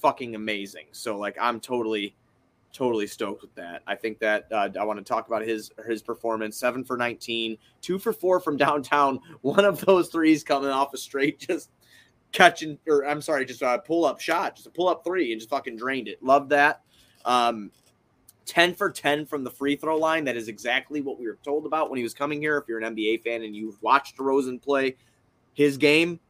fucking 0.00 0.34
amazing. 0.34 0.86
So 0.92 1.16
like 1.16 1.36
I'm 1.40 1.60
totally 1.60 2.14
totally 2.72 3.06
stoked 3.06 3.42
with 3.42 3.54
that. 3.54 3.82
I 3.86 3.94
think 3.96 4.18
that 4.20 4.46
uh, 4.52 4.68
I 4.78 4.84
want 4.84 4.98
to 4.98 5.04
talk 5.04 5.28
about 5.28 5.42
his 5.42 5.70
his 5.86 6.02
performance. 6.02 6.58
7 6.58 6.84
for 6.84 6.96
19, 6.96 7.56
2 7.80 7.98
for 7.98 8.12
4 8.12 8.40
from 8.40 8.56
downtown. 8.58 9.20
One 9.42 9.64
of 9.64 9.80
those 9.84 10.08
threes 10.08 10.42
coming 10.42 10.70
off 10.70 10.92
a 10.92 10.98
straight 10.98 11.38
just 11.38 11.70
catching 12.32 12.78
or 12.88 13.06
I'm 13.06 13.22
sorry, 13.22 13.44
just 13.44 13.62
a 13.62 13.80
pull 13.84 14.04
up 14.04 14.20
shot, 14.20 14.56
just 14.56 14.66
a 14.66 14.70
pull 14.70 14.88
up 14.88 15.04
3 15.04 15.32
and 15.32 15.40
just 15.40 15.50
fucking 15.50 15.76
drained 15.76 16.08
it. 16.08 16.22
Love 16.22 16.48
that. 16.48 16.82
Um 17.24 17.70
10 18.46 18.74
for 18.74 18.90
10 18.90 19.26
from 19.26 19.44
the 19.44 19.50
free 19.50 19.76
throw 19.76 19.96
line. 19.96 20.24
That 20.24 20.36
is 20.36 20.48
exactly 20.48 21.00
what 21.00 21.18
we 21.18 21.26
were 21.26 21.38
told 21.44 21.66
about 21.66 21.90
when 21.90 21.96
he 21.96 22.02
was 22.02 22.14
coming 22.14 22.40
here. 22.40 22.56
If 22.56 22.68
you're 22.68 22.80
an 22.80 22.96
NBA 22.96 23.22
fan 23.22 23.42
and 23.42 23.54
you've 23.54 23.80
watched 23.82 24.18
Rosen 24.18 24.58
play 24.58 24.96
his 25.54 25.76
game, 25.76 26.20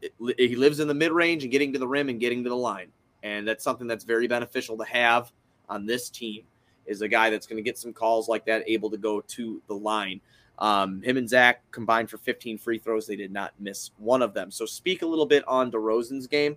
it, 0.00 0.12
he 0.38 0.56
lives 0.56 0.80
in 0.80 0.88
the 0.88 0.94
mid 0.94 1.12
range 1.12 1.42
and 1.42 1.52
getting 1.52 1.72
to 1.72 1.78
the 1.78 1.86
rim 1.86 2.08
and 2.08 2.18
getting 2.18 2.42
to 2.44 2.50
the 2.50 2.56
line. 2.56 2.88
And 3.22 3.46
that's 3.46 3.62
something 3.62 3.86
that's 3.86 4.04
very 4.04 4.26
beneficial 4.26 4.76
to 4.78 4.84
have 4.84 5.32
on 5.68 5.86
this 5.86 6.10
team 6.10 6.42
is 6.86 7.02
a 7.02 7.08
guy 7.08 7.30
that's 7.30 7.46
going 7.46 7.56
to 7.56 7.62
get 7.62 7.78
some 7.78 7.92
calls 7.92 8.28
like 8.28 8.44
that, 8.46 8.64
able 8.66 8.90
to 8.90 8.96
go 8.96 9.20
to 9.20 9.62
the 9.68 9.74
line. 9.74 10.20
Um, 10.58 11.02
him 11.02 11.16
and 11.16 11.28
Zach 11.28 11.62
combined 11.70 12.10
for 12.10 12.18
15 12.18 12.58
free 12.58 12.78
throws. 12.78 13.06
They 13.06 13.16
did 13.16 13.32
not 13.32 13.52
miss 13.58 13.90
one 13.98 14.22
of 14.22 14.34
them. 14.34 14.50
So 14.50 14.66
speak 14.66 15.02
a 15.02 15.06
little 15.06 15.26
bit 15.26 15.46
on 15.46 15.70
DeRozan's 15.70 16.26
game. 16.26 16.56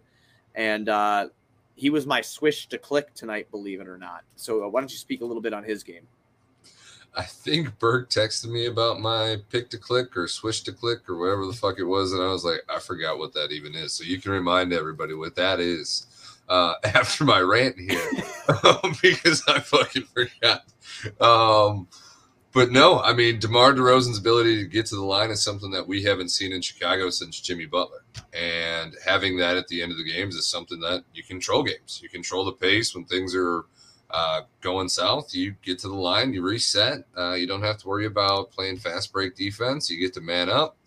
And 0.55 0.89
uh, 0.89 1.29
he 1.75 1.89
was 1.89 2.05
my 2.05 2.21
swish 2.21 2.67
to 2.69 2.77
click 2.77 3.13
tonight, 3.13 3.51
believe 3.51 3.81
it 3.81 3.87
or 3.87 3.97
not. 3.97 4.23
So 4.35 4.63
uh, 4.63 4.69
why 4.69 4.81
don't 4.81 4.91
you 4.91 4.97
speak 4.97 5.21
a 5.21 5.25
little 5.25 5.41
bit 5.41 5.53
on 5.53 5.63
his 5.63 5.83
game? 5.83 6.07
I 7.17 7.23
think 7.23 7.79
Berg 7.79 8.09
texted 8.09 8.49
me 8.49 8.65
about 8.65 8.99
my 8.99 9.37
pick 9.49 9.69
to 9.69 9.77
click 9.77 10.17
or 10.17 10.27
swish 10.27 10.63
to 10.63 10.73
click 10.73 11.09
or 11.09 11.17
whatever 11.17 11.45
the 11.45 11.53
fuck 11.53 11.79
it 11.79 11.83
was, 11.83 12.11
and 12.11 12.21
I 12.21 12.27
was 12.27 12.43
like, 12.43 12.59
I 12.69 12.79
forgot 12.79 13.17
what 13.17 13.33
that 13.33 13.51
even 13.51 13.73
is. 13.73 13.93
So 13.93 14.03
you 14.03 14.19
can 14.19 14.31
remind 14.31 14.73
everybody 14.73 15.13
what 15.13 15.35
that 15.35 15.59
is 15.59 16.07
uh, 16.49 16.73
after 16.83 17.23
my 17.23 17.39
rant 17.39 17.77
here 17.79 18.09
because 19.01 19.43
I 19.47 19.59
fucking 19.59 20.07
forgot. 20.13 20.65
Um, 21.21 21.87
but 22.55 22.71
no, 22.71 23.01
I 23.01 23.13
mean, 23.13 23.39
DeMar 23.39 23.73
DeRozan's 23.73 24.17
ability 24.17 24.63
to 24.63 24.67
get 24.67 24.85
to 24.87 24.95
the 24.95 25.03
line 25.03 25.29
is 25.29 25.43
something 25.43 25.71
that 25.71 25.85
we 25.85 26.03
haven't 26.03 26.29
seen 26.29 26.53
in 26.53 26.61
Chicago 26.61 27.09
since 27.09 27.39
Jimmy 27.41 27.65
Butler. 27.65 28.05
And 28.33 28.95
having 29.05 29.37
that 29.37 29.57
at 29.57 29.67
the 29.67 29.83
end 29.83 29.91
of 29.91 29.97
the 29.97 30.09
games 30.09 30.35
is 30.35 30.47
something 30.47 30.79
that 30.79 31.03
you 31.13 31.21
control 31.21 31.63
games. 31.63 31.99
You 32.01 32.07
control 32.07 32.45
the 32.45 32.53
pace 32.53 32.95
when 32.95 33.03
things 33.03 33.35
are 33.35 33.65
uh, 34.09 34.41
going 34.61 34.87
south, 34.87 35.35
you 35.35 35.55
get 35.63 35.79
to 35.79 35.89
the 35.89 35.95
line, 35.95 36.33
you 36.33 36.41
reset. 36.41 36.99
Uh, 37.17 37.33
you 37.33 37.45
don't 37.45 37.63
have 37.63 37.77
to 37.79 37.87
worry 37.87 38.05
about 38.05 38.51
playing 38.51 38.77
fast 38.77 39.11
break 39.11 39.35
defense. 39.35 39.89
You 39.89 39.99
get 39.99 40.13
to 40.13 40.21
man 40.21 40.49
up. 40.49 40.77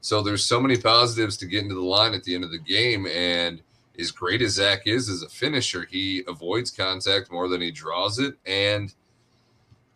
So 0.00 0.20
there's 0.20 0.44
so 0.44 0.60
many 0.60 0.76
positives 0.76 1.36
to 1.38 1.46
get 1.46 1.62
into 1.62 1.76
the 1.76 1.80
line 1.80 2.14
at 2.14 2.24
the 2.24 2.34
end 2.34 2.42
of 2.42 2.50
the 2.50 2.58
game. 2.58 3.06
And 3.06 3.62
as 3.98 4.10
great 4.10 4.42
as 4.42 4.54
Zach 4.54 4.86
is 4.86 5.08
as 5.08 5.22
a 5.22 5.28
finisher, 5.28 5.86
he 5.88 6.24
avoids 6.26 6.70
contact 6.70 7.30
more 7.30 7.48
than 7.48 7.60
he 7.60 7.70
draws 7.70 8.18
it. 8.18 8.34
And 8.44 8.92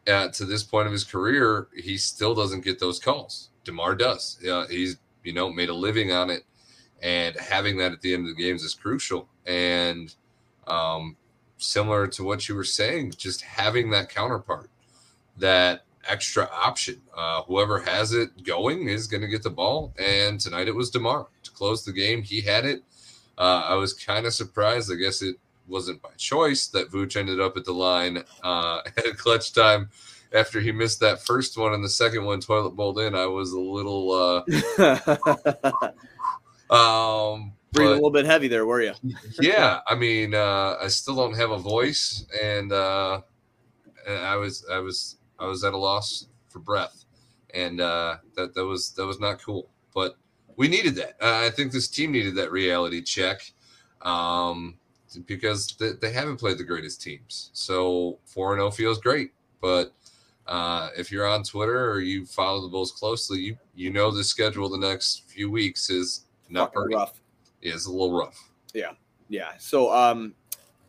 to 0.08 0.44
this 0.44 0.62
point 0.62 0.86
of 0.86 0.92
his 0.92 1.04
career, 1.04 1.68
he 1.76 1.96
still 1.96 2.34
doesn't 2.34 2.64
get 2.64 2.78
those 2.78 2.98
calls. 2.98 3.50
Demar 3.64 3.94
does. 3.94 4.38
Yeah, 4.42 4.66
he's 4.68 4.96
you 5.22 5.32
know 5.32 5.52
made 5.52 5.68
a 5.68 5.74
living 5.74 6.12
on 6.12 6.30
it, 6.30 6.44
and 7.02 7.36
having 7.36 7.76
that 7.78 7.92
at 7.92 8.00
the 8.00 8.14
end 8.14 8.28
of 8.28 8.34
the 8.34 8.42
games 8.42 8.62
is 8.62 8.74
crucial. 8.74 9.28
And 9.46 10.14
um, 10.66 11.16
similar 11.58 12.06
to 12.08 12.24
what 12.24 12.48
you 12.48 12.54
were 12.54 12.64
saying, 12.64 13.12
just 13.16 13.42
having 13.42 13.90
that 13.90 14.08
counterpart, 14.08 14.70
that 15.36 15.84
extra 16.08 16.48
option. 16.52 17.02
Uh, 17.14 17.42
whoever 17.42 17.80
has 17.80 18.12
it 18.12 18.42
going 18.44 18.88
is 18.88 19.06
going 19.06 19.20
to 19.20 19.28
get 19.28 19.42
the 19.42 19.50
ball. 19.50 19.92
And 19.98 20.40
tonight 20.40 20.68
it 20.68 20.74
was 20.74 20.90
Demar 20.90 21.26
to 21.42 21.50
close 21.50 21.84
the 21.84 21.92
game. 21.92 22.22
He 22.22 22.40
had 22.40 22.64
it. 22.64 22.82
Uh, 23.36 23.64
I 23.68 23.74
was 23.74 23.92
kind 23.92 24.26
of 24.26 24.32
surprised. 24.34 24.90
I 24.90 24.96
guess 24.96 25.22
it 25.22 25.36
wasn't 25.68 26.02
by 26.02 26.10
choice 26.16 26.68
that 26.68 26.90
Vooch 26.90 27.16
ended 27.16 27.40
up 27.40 27.56
at 27.56 27.64
the 27.64 27.72
line 27.72 28.22
uh, 28.42 28.80
at 28.96 29.16
clutch 29.16 29.52
time 29.52 29.90
after 30.32 30.60
he 30.60 30.72
missed 30.72 31.00
that 31.00 31.20
first 31.22 31.56
one 31.56 31.72
and 31.72 31.82
the 31.82 31.88
second 31.88 32.24
one 32.24 32.40
toilet 32.40 32.70
bowled 32.70 32.98
in. 32.98 33.14
I 33.14 33.26
was 33.26 33.52
a 33.52 33.60
little 33.60 34.12
uh, 34.12 35.92
um 36.74 37.52
breathing 37.72 37.92
a 37.92 37.96
little 37.96 38.10
bit 38.10 38.26
heavy 38.26 38.48
there, 38.48 38.66
were 38.66 38.82
you? 38.82 38.92
yeah, 39.40 39.80
I 39.86 39.94
mean, 39.94 40.34
uh, 40.34 40.76
I 40.80 40.88
still 40.88 41.16
don't 41.16 41.34
have 41.34 41.50
a 41.50 41.58
voice, 41.58 42.26
and 42.42 42.72
uh, 42.72 43.20
I 44.08 44.36
was 44.36 44.66
I 44.70 44.78
was 44.78 45.16
I 45.38 45.46
was 45.46 45.64
at 45.64 45.74
a 45.74 45.78
loss 45.78 46.26
for 46.48 46.58
breath, 46.58 47.04
and 47.54 47.80
uh, 47.80 48.16
that 48.36 48.54
that 48.54 48.64
was 48.64 48.92
that 48.92 49.06
was 49.06 49.20
not 49.20 49.42
cool. 49.42 49.70
But 49.94 50.16
we 50.56 50.68
needed 50.68 50.96
that. 50.96 51.16
I 51.20 51.50
think 51.50 51.72
this 51.72 51.88
team 51.88 52.12
needed 52.12 52.36
that 52.36 52.52
reality 52.52 53.02
check. 53.02 53.40
Um, 54.02 54.78
because 55.26 55.68
they, 55.78 55.92
they 55.92 56.12
haven't 56.12 56.36
played 56.36 56.58
the 56.58 56.64
greatest 56.64 57.02
teams. 57.02 57.50
So 57.52 58.18
4 58.26 58.56
0 58.56 58.70
feels 58.70 58.98
great. 58.98 59.32
But 59.60 59.92
uh, 60.46 60.88
if 60.96 61.12
you're 61.12 61.26
on 61.26 61.42
Twitter 61.42 61.90
or 61.90 62.00
you 62.00 62.24
follow 62.24 62.62
the 62.62 62.68
Bulls 62.68 62.92
closely, 62.92 63.38
you 63.38 63.58
you 63.74 63.90
know 63.90 64.10
the 64.10 64.24
schedule 64.24 64.68
the 64.68 64.78
next 64.78 65.28
few 65.28 65.50
weeks 65.50 65.90
is 65.90 66.24
not 66.48 66.72
pretty 66.72 66.94
rough. 66.94 67.20
Yeah, 67.60 67.74
it's 67.74 67.86
a 67.86 67.90
little 67.90 68.18
rough. 68.18 68.50
Yeah, 68.72 68.92
yeah. 69.28 69.52
So 69.58 69.92
um, 69.92 70.34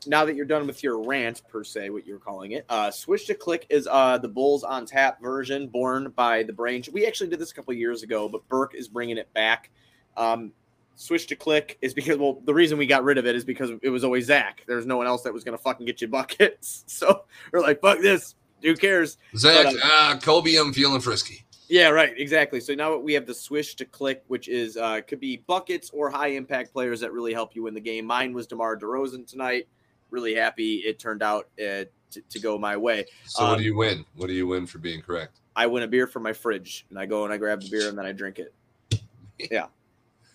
now 0.07 0.23
that 0.23 0.35
you're 0.35 0.45
done 0.45 0.65
with 0.65 0.81
your 0.81 1.01
rant 1.03 1.41
per 1.49 1.63
se, 1.63 1.89
what 1.89 2.07
you're 2.07 2.19
calling 2.19 2.53
it, 2.53 2.65
uh, 2.69 2.89
switch 2.89 3.27
to 3.27 3.35
click 3.35 3.65
is 3.69 3.87
uh 3.91 4.17
the 4.17 4.29
Bulls 4.29 4.63
on 4.63 4.85
tap 4.85 5.21
version 5.21 5.67
born 5.67 6.13
by 6.15 6.43
the 6.43 6.53
brain. 6.53 6.81
We 6.93 7.05
actually 7.05 7.29
did 7.29 7.39
this 7.39 7.51
a 7.51 7.53
couple 7.53 7.73
years 7.73 8.03
ago, 8.03 8.29
but 8.29 8.47
Burke 8.47 8.75
is 8.75 8.87
bringing 8.87 9.17
it 9.17 9.31
back. 9.33 9.71
Um, 10.15 10.53
switch 10.99 11.27
to 11.27 11.35
click 11.35 11.77
is 11.81 11.93
because 11.93 12.17
well 12.17 12.41
the 12.43 12.53
reason 12.53 12.77
we 12.77 12.85
got 12.85 13.05
rid 13.05 13.17
of 13.17 13.25
it 13.25 13.33
is 13.33 13.45
because 13.45 13.71
it 13.81 13.89
was 13.89 14.03
always 14.03 14.25
Zach. 14.25 14.63
There's 14.67 14.85
no 14.85 14.97
one 14.97 15.07
else 15.07 15.23
that 15.23 15.33
was 15.33 15.43
gonna 15.43 15.57
fucking 15.57 15.85
get 15.85 16.01
you 16.01 16.07
buckets. 16.19 16.83
So 16.87 17.23
we're 17.51 17.61
like, 17.61 17.81
fuck 17.81 17.99
this. 18.01 18.35
Who 18.61 18.75
cares? 18.75 19.17
Zach, 19.37 19.65
but, 19.65 19.75
uh, 19.75 19.79
uh, 19.83 20.19
Kobe, 20.19 20.55
I'm 20.55 20.73
feeling 20.73 20.99
frisky. 20.99 21.45
Yeah, 21.69 21.89
right. 21.89 22.11
Exactly. 22.17 22.59
So 22.59 22.73
now 22.73 22.97
we 22.97 23.13
have 23.13 23.25
the 23.25 23.33
swish 23.33 23.75
to 23.75 23.85
click, 23.85 24.23
which 24.27 24.49
is 24.49 24.75
uh, 24.75 25.01
could 25.07 25.19
be 25.19 25.37
buckets 25.47 25.89
or 25.91 26.09
high 26.09 26.29
impact 26.29 26.73
players 26.73 26.99
that 26.99 27.13
really 27.13 27.31
help 27.31 27.55
you 27.55 27.63
win 27.63 27.73
the 27.73 27.79
game. 27.79 28.05
Mine 28.05 28.33
was 28.33 28.47
DeMar 28.47 28.77
DeRozan 28.77 29.25
tonight. 29.25 29.67
Really 30.09 30.35
happy 30.35 30.77
it 30.77 30.99
turned 30.99 31.23
out 31.23 31.47
uh, 31.59 31.85
to, 32.11 32.21
to, 32.29 32.39
go 32.39 32.57
my 32.57 32.75
way. 32.75 33.05
So 33.25 33.43
um, 33.43 33.51
what 33.51 33.59
do 33.59 33.63
you 33.63 33.77
win? 33.77 34.03
What 34.15 34.27
do 34.27 34.33
you 34.33 34.47
win 34.47 34.65
for 34.65 34.79
being 34.79 35.01
correct? 35.01 35.39
I 35.55 35.67
win 35.67 35.83
a 35.83 35.87
beer 35.87 36.07
from 36.07 36.23
my 36.23 36.33
fridge, 36.33 36.87
and 36.89 36.97
I 36.97 37.05
go 37.05 37.23
and 37.23 37.31
I 37.31 37.37
grab 37.37 37.61
the 37.61 37.69
beer 37.69 37.87
and 37.87 37.97
then 37.97 38.05
I 38.05 38.11
drink 38.11 38.39
it. 38.39 38.53
Yeah. 39.49 39.67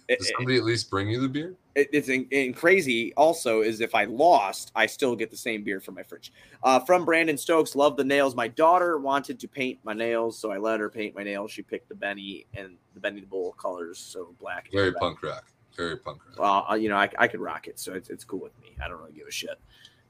Does 0.08 0.30
somebody 0.36 0.56
at 0.56 0.64
least 0.64 0.90
bring 0.90 1.08
you 1.08 1.20
the 1.20 1.28
beer? 1.28 1.54
It, 1.74 1.88
it's 1.92 2.08
in, 2.08 2.26
in 2.30 2.52
crazy. 2.52 3.14
Also, 3.14 3.62
is 3.62 3.80
if 3.80 3.94
I 3.94 4.04
lost, 4.04 4.70
I 4.74 4.86
still 4.86 5.16
get 5.16 5.30
the 5.30 5.36
same 5.36 5.64
beer 5.64 5.80
from 5.80 5.94
my 5.94 6.02
fridge. 6.02 6.32
Uh, 6.62 6.78
from 6.78 7.04
Brandon 7.04 7.38
Stokes, 7.38 7.74
love 7.74 7.96
the 7.96 8.04
nails. 8.04 8.34
My 8.34 8.48
daughter 8.48 8.98
wanted 8.98 9.40
to 9.40 9.48
paint 9.48 9.78
my 9.82 9.94
nails, 9.94 10.38
so 10.38 10.50
I 10.50 10.58
let 10.58 10.80
her 10.80 10.90
paint 10.90 11.14
my 11.14 11.22
nails. 11.22 11.50
She 11.50 11.62
picked 11.62 11.88
the 11.88 11.94
Benny 11.94 12.46
and 12.54 12.76
the 12.92 13.00
Benny 13.00 13.20
the 13.20 13.26
Bull 13.26 13.52
colors, 13.52 13.98
so 13.98 14.34
black. 14.38 14.68
Very 14.72 14.92
punk 14.92 15.22
rock. 15.22 15.44
Very 15.76 15.96
punk 15.96 16.20
rock. 16.28 16.38
Well, 16.38 16.66
uh, 16.70 16.74
you 16.74 16.88
know, 16.88 16.96
I, 16.96 17.08
I 17.18 17.26
could 17.26 17.40
rock 17.40 17.66
it, 17.66 17.78
so 17.80 17.94
it's, 17.94 18.10
it's 18.10 18.24
cool 18.24 18.40
with 18.40 18.58
me. 18.60 18.76
I 18.84 18.88
don't 18.88 18.98
really 18.98 19.12
give 19.12 19.26
a 19.26 19.32
shit. 19.32 19.58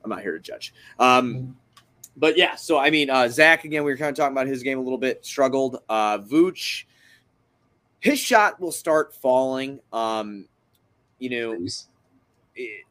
I'm 0.03 0.11
not 0.11 0.23
here 0.23 0.33
to 0.33 0.41
judge. 0.41 0.75
Um, 0.99 1.57
but 2.17 2.37
yeah, 2.37 2.57
so 2.57 2.79
I 2.79 2.91
mean, 2.91 3.11
uh, 3.11 3.29
Zach 3.29 3.65
again, 3.65 3.85
we 3.85 3.91
were 3.91 3.97
kind 3.97 4.11
of 4.11 4.17
talking 4.17 4.33
about 4.33 4.47
his 4.47 4.63
game 4.63 4.79
a 4.79 4.83
little 4.83 4.99
bit. 4.99 5.25
Struggled. 5.25 5.79
Uh, 5.89 6.19
Vooch 6.19 6.85
his 8.05 8.19
shot 8.19 8.61
will 8.61 8.71
start 8.71 9.15
falling. 9.15 9.81
Um, 9.91 10.47
you 11.19 11.31
know, 11.31 11.67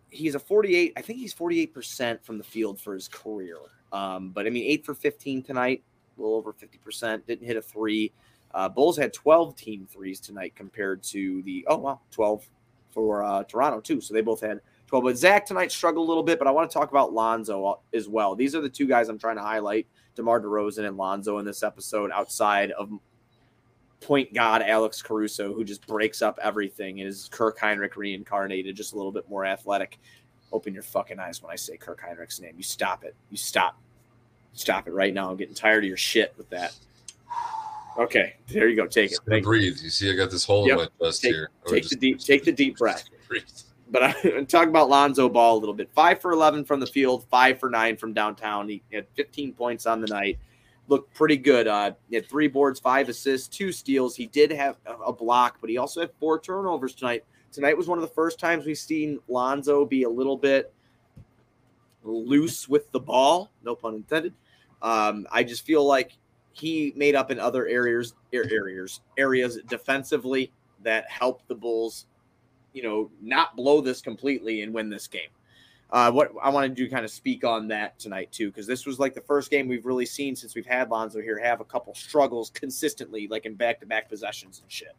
he's 0.10 0.34
a 0.34 0.40
48. 0.40 0.94
I 0.98 1.02
think 1.04 1.20
he's 1.20 1.36
48% 1.36 2.24
from 2.26 2.40
the 2.40 2.44
field 2.44 2.82
for 2.82 2.96
his 2.96 3.08
career. 3.08 3.58
Um, 3.92 4.32
but 4.32 4.48
I 4.48 4.50
mean, 4.50 4.64
eight 4.66 4.84
for 4.84 4.96
15 4.96 5.44
tonight, 5.44 5.84
a 6.18 6.22
little 6.22 6.36
over 6.36 6.52
50%. 6.52 7.28
Didn't 7.28 7.46
hit 7.46 7.56
a 7.56 7.62
three. 7.62 8.12
Uh, 8.56 8.68
Bulls 8.68 8.98
had 8.98 9.14
12 9.14 9.56
team 9.56 9.88
threes 9.88 10.20
tonight 10.20 10.56
compared 10.56 11.04
to 11.04 11.44
the, 11.44 11.64
oh, 11.70 11.78
well, 11.78 12.02
12 12.10 12.50
for 12.90 13.24
uh, 13.24 13.44
Toronto, 13.44 13.82
too. 13.82 14.02
So 14.02 14.16
they 14.16 14.22
both 14.22 14.42
had 14.42 14.62
12. 14.88 15.04
But 15.04 15.18
Zach 15.18 15.46
tonight 15.46 15.72
struggled 15.72 16.08
a 16.08 16.10
little 16.10 16.24
bit, 16.24 16.40
but 16.40 16.48
I 16.48 16.52
want 16.52 16.72
to 16.72 16.74
talk 16.74 16.90
about 16.90 17.14
Lonzo 17.14 17.82
as 17.94 18.10
well. 18.10 18.34
These 18.34 18.56
are 18.56 18.62
the 18.62 18.70
two 18.70 18.88
guys 18.88 19.10
I'm 19.10 19.20
trying 19.20 19.38
to 19.38 19.44
highlight 19.44 19.86
DeMar 20.16 20.42
DeRozan 20.42 20.88
and 20.88 20.98
Lonzo 20.98 21.38
in 21.38 21.46
this 21.46 21.62
episode 21.62 22.10
outside 22.12 22.72
of 22.72 22.90
point 24.04 24.34
god 24.34 24.62
Alex 24.62 25.02
Caruso, 25.02 25.54
who 25.54 25.64
just 25.64 25.86
breaks 25.88 26.22
up 26.22 26.40
everything, 26.42 27.00
is 27.00 27.30
Kirk 27.32 27.60
Hinrich 27.60 27.96
reincarnated, 27.96 28.76
just 28.76 28.94
a 28.94 28.96
little 28.96 29.12
bit 29.12 29.28
more 29.30 29.46
athletic. 29.46 30.00
Open 30.52 30.74
your 30.74 30.84
fucking 30.84 31.20
eyes 31.20 31.42
when 31.42 31.52
I 31.52 31.56
say 31.56 31.78
Kirk 31.78 32.02
Hinrich's 32.02 32.40
name. 32.40 32.54
You 32.58 32.64
stop 32.64 33.04
it. 33.04 33.16
You 33.32 33.38
stop. 33.38 33.80
Stop 34.54 34.88
it 34.88 34.92
right 34.92 35.14
now. 35.14 35.32
I'm 35.32 35.38
getting 35.38 35.56
tired 35.56 35.84
of 35.84 35.88
your 35.88 35.98
shit 35.98 36.34
with 36.38 36.50
that. 36.52 36.76
Okay, 37.98 38.36
there 38.48 38.68
you 38.68 38.76
go. 38.76 38.88
Take 38.88 39.12
it. 39.12 39.20
Thank 39.28 39.46
breathe. 39.46 39.78
You. 39.78 39.84
you 39.84 39.90
see, 39.90 40.12
I 40.12 40.16
got 40.16 40.32
this 40.32 40.46
hole 40.46 40.68
yep. 40.68 40.80
in 40.80 40.88
my 41.00 41.08
chest 41.08 41.22
take, 41.22 41.32
here. 41.32 41.50
Take 41.68 41.90
the 41.90 41.96
deep. 41.96 42.20
Take 42.20 42.44
the 42.44 42.52
deep 42.52 42.78
breath. 42.80 43.04
But 43.90 44.16
I'm 44.26 44.46
talking 44.48 44.70
about 44.70 44.90
Lonzo 44.90 45.30
Ball 45.30 45.58
a 45.58 45.60
little 45.60 45.76
bit. 45.76 45.90
Five 45.94 46.20
for 46.20 46.32
eleven 46.32 46.66
from 46.66 46.80
the 46.80 46.88
field. 46.88 47.26
Five 47.30 47.60
for 47.60 47.70
nine 47.70 47.98
from 47.98 48.14
downtown. 48.14 48.68
He 48.68 48.82
had 48.92 49.08
15 49.16 49.54
points 49.54 49.86
on 49.86 50.02
the 50.02 50.08
night 50.08 50.40
looked 50.88 51.14
pretty 51.14 51.38
good. 51.38 51.68
Uh, 51.68 51.92
he 52.10 52.16
had 52.16 52.28
three 52.30 52.48
boards, 52.48 52.80
five 52.80 53.10
assists, 53.10 53.48
two 53.48 53.72
steals. 53.72 54.16
He 54.16 54.28
did 54.28 54.52
have 54.52 54.78
a 55.06 55.14
block, 55.14 55.58
but 55.62 55.70
he 55.70 55.78
also 55.78 56.02
had 56.02 56.12
four 56.20 56.40
turnovers 56.40 56.94
tonight. 56.94 57.24
Tonight 57.52 57.78
was 57.78 57.88
one 57.88 57.98
of 57.98 58.02
the 58.02 58.14
first 58.14 58.40
times 58.40 58.66
we've 58.66 58.78
seen 58.78 59.20
Lonzo 59.28 59.86
be 59.86 60.04
a 60.04 60.10
little 60.10 60.38
bit 60.38 60.74
loose 62.04 62.68
with 62.68 62.92
the 62.92 63.00
ball, 63.00 63.52
no 63.64 63.76
pun 63.76 63.96
intended. 63.96 64.34
Um, 64.82 65.28
I 65.32 65.44
just 65.44 65.66
feel 65.66 65.86
like 65.86 66.18
he 66.52 66.94
made 66.96 67.16
up 67.16 67.32
in 67.32 67.40
other 67.40 67.68
areas, 67.68 68.14
areas, 68.34 69.02
areas 69.18 69.60
defensively 69.68 70.52
that 70.82 71.10
helped 71.10 71.48
the 71.48 71.56
Bulls, 71.56 72.08
you 72.74 72.84
know, 72.84 73.10
not 73.22 73.56
blow 73.56 73.80
this 73.80 74.02
completely 74.02 74.62
and 74.62 74.74
win 74.74 74.90
this 74.90 75.08
game 75.08 75.30
uh, 75.94 76.12
what 76.12 76.32
I 76.42 76.50
wanted 76.50 76.76
to 76.76 76.90
kind 76.90 77.06
of 77.06 77.12
speak 77.12 77.44
on 77.46 77.68
that 77.68 78.00
tonight 78.00 78.32
too, 78.32 78.50
because 78.50 78.66
this 78.66 78.88
was 78.88 79.00
like 79.00 79.14
the 79.14 79.22
first 79.22 79.52
game 79.52 79.68
we've 79.68 79.86
really 79.86 80.08
seen 80.08 80.36
since 80.36 80.56
we've 80.56 80.66
had 80.66 80.90
Lonzo 80.90 81.22
here 81.22 81.38
have 81.38 81.62
a 81.62 81.64
couple 81.64 81.94
struggles 81.94 82.50
consistently, 82.50 83.28
like 83.28 83.46
in 83.46 83.54
back-to-back 83.54 84.10
possessions 84.10 84.60
and 84.60 84.72
shit. 84.72 84.96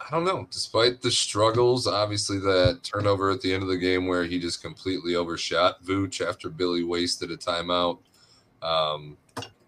I 0.00 0.08
don't 0.12 0.24
know. 0.24 0.46
Despite 0.52 1.02
the 1.02 1.10
struggles, 1.10 1.88
obviously 1.88 2.38
that 2.38 2.80
turnover 2.84 3.30
at 3.30 3.40
the 3.40 3.52
end 3.52 3.64
of 3.64 3.68
the 3.68 3.76
game 3.76 4.06
where 4.06 4.24
he 4.24 4.38
just 4.38 4.62
completely 4.62 5.16
overshot 5.16 5.82
Vooch 5.84 6.24
after 6.24 6.48
Billy 6.48 6.84
wasted 6.84 7.32
a 7.32 7.36
timeout 7.36 7.98
um, 8.62 9.16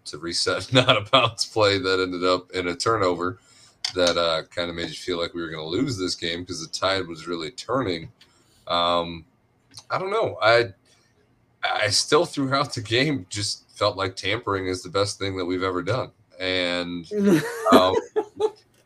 to 0.05 0.17
reset 0.17 0.71
not 0.73 0.95
a 0.95 1.09
bounce 1.11 1.45
play 1.45 1.77
that 1.77 2.01
ended 2.01 2.23
up 2.23 2.51
in 2.51 2.69
a 2.69 2.75
turnover 2.75 3.39
that 3.95 4.17
uh, 4.17 4.43
kind 4.43 4.69
of 4.69 4.77
made 4.77 4.87
you 4.87 4.95
feel 4.95 5.19
like 5.19 5.33
we 5.33 5.41
were 5.41 5.49
going 5.49 5.61
to 5.61 5.69
lose 5.69 5.97
this 5.97 6.15
game 6.15 6.39
because 6.39 6.61
the 6.61 6.71
tide 6.71 7.05
was 7.05 7.27
really 7.27 7.51
turning. 7.51 8.09
Um, 8.67 9.25
I 9.89 9.97
don't 9.97 10.11
know. 10.11 10.37
I 10.41 10.73
I 11.63 11.89
still 11.89 12.25
throughout 12.25 12.73
the 12.73 12.81
game 12.81 13.25
just 13.29 13.69
felt 13.77 13.97
like 13.97 14.15
tampering 14.15 14.67
is 14.67 14.83
the 14.83 14.89
best 14.89 15.19
thing 15.19 15.37
that 15.37 15.45
we've 15.45 15.63
ever 15.63 15.81
done, 15.81 16.11
and 16.39 17.09
um, 17.71 17.95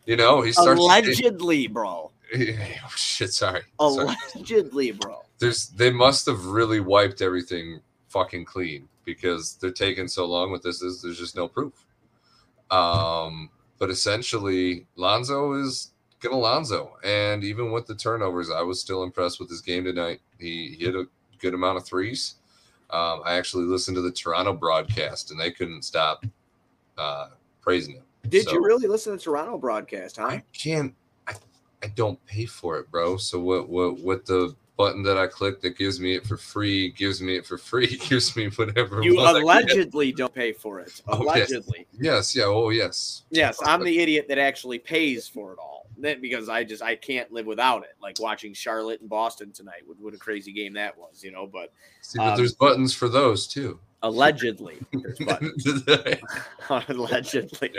you 0.06 0.16
know 0.16 0.42
he 0.42 0.52
starts 0.52 0.80
allegedly, 0.80 1.68
bro. 1.68 2.12
Oh, 2.32 2.94
shit, 2.96 3.34
sorry. 3.34 3.62
Allegedly, 3.80 4.90
sorry. 4.90 5.00
bro. 5.00 5.22
There's 5.40 5.70
they 5.70 5.90
must 5.90 6.28
have 6.28 6.46
really 6.46 6.80
wiped 6.80 7.24
everything 7.24 7.80
fucking 8.10 8.46
clean 8.46 8.88
because 9.04 9.56
they're 9.56 9.72
taking 9.72 10.08
so 10.08 10.26
long 10.26 10.52
with 10.52 10.62
this. 10.62 10.84
Is 10.84 11.02
there's 11.02 11.18
just 11.18 11.36
no 11.36 11.48
proof. 11.48 11.74
Um, 12.70 13.50
but 13.80 13.90
essentially, 13.90 14.86
Lonzo 14.96 15.54
is 15.54 15.92
gonna 16.20 16.38
Lonzo, 16.38 16.98
and 17.04 17.44
even 17.44 17.72
with 17.72 17.88
the 17.88 17.96
turnovers, 17.96 18.50
I 18.50 18.62
was 18.62 18.80
still 18.80 19.04
impressed 19.04 19.40
with 19.40 19.50
his 19.50 19.62
game 19.62 19.84
tonight. 19.86 20.20
He, 20.38 20.76
he 20.78 20.86
hit 20.86 20.96
a 20.96 21.06
good 21.40 21.54
amount 21.54 21.78
of 21.78 21.86
threes. 21.86 22.36
Um, 22.90 23.22
I 23.24 23.36
actually 23.36 23.66
listened 23.66 23.96
to 23.96 24.02
the 24.02 24.12
Toronto 24.12 24.54
broadcast, 24.54 25.32
and 25.32 25.40
they 25.40 25.52
couldn't 25.52 25.84
stop 25.84 26.26
uh, 26.98 27.30
praising 27.62 27.96
him. 27.96 28.04
Did 28.28 28.46
So- 28.46 28.54
you 28.54 28.64
really 28.64 28.88
listen 28.88 29.14
to 29.14 29.18
the 29.18 29.24
Toronto 29.24 29.58
broadcast, 29.58 30.18
huh? 30.18 30.28
I 30.28 30.44
can't. 30.54 30.94
I, 31.28 31.34
I 31.84 31.88
don't 31.88 32.24
pay 32.26 32.46
for 32.46 32.78
it, 32.78 32.92
bro. 32.92 33.18
So 33.18 33.40
what? 33.40 33.70
What? 33.70 34.00
What 34.00 34.26
the 34.26 34.56
button 34.80 35.04
that 35.04 35.18
I 35.18 35.28
click 35.28 35.60
that 35.60 35.78
gives 35.78 36.00
me 36.00 36.16
it 36.16 36.26
for 36.26 36.38
free 36.38 36.92
gives 36.92 37.22
me 37.22 37.36
it 37.36 37.46
for 37.46 37.58
free. 37.58 37.98
Gives 38.10 38.36
me 38.38 38.48
whatever. 38.48 39.04
You 39.04 39.20
allegedly 39.20 40.14
don't 40.14 40.34
pay 40.34 40.54
for 40.54 40.80
it. 40.80 41.02
Oh, 41.06 41.18
yes. 41.36 41.52
Allegedly. 41.52 41.86
Yes. 42.00 42.34
Yeah. 42.34 42.46
Oh, 42.46 42.70
yes. 42.70 43.24
Yes, 43.30 43.60
I'm 43.66 43.84
the 43.84 44.00
idiot 44.00 44.28
that 44.30 44.38
actually 44.38 44.80
pays 44.80 45.28
for 45.28 45.52
it 45.52 45.60
all. 45.60 45.79
That 46.02 46.22
because 46.22 46.50
I 46.50 46.64
just 46.64 46.82
I 46.84 46.96
can't 46.96 47.32
live 47.32 47.46
without 47.46 47.84
it. 47.84 47.96
Like 48.02 48.20
watching 48.20 48.54
Charlotte 48.54 49.02
and 49.02 49.10
Boston 49.10 49.52
tonight. 49.52 49.82
What, 49.86 49.98
what 50.00 50.14
a 50.14 50.18
crazy 50.18 50.52
game 50.52 50.74
that 50.74 50.98
was, 50.98 51.24
you 51.24 51.32
know. 51.32 51.48
But 51.48 51.74
See, 52.02 52.18
but 52.18 52.32
Um, 52.32 52.38
there's 52.38 52.54
buttons 52.56 52.94
for 52.94 53.10
those 53.10 53.48
too. 53.48 53.80
allegedly, 54.04 54.78
there's 54.94 55.20
buttons. 55.26 55.66
allegedly. 56.88 57.72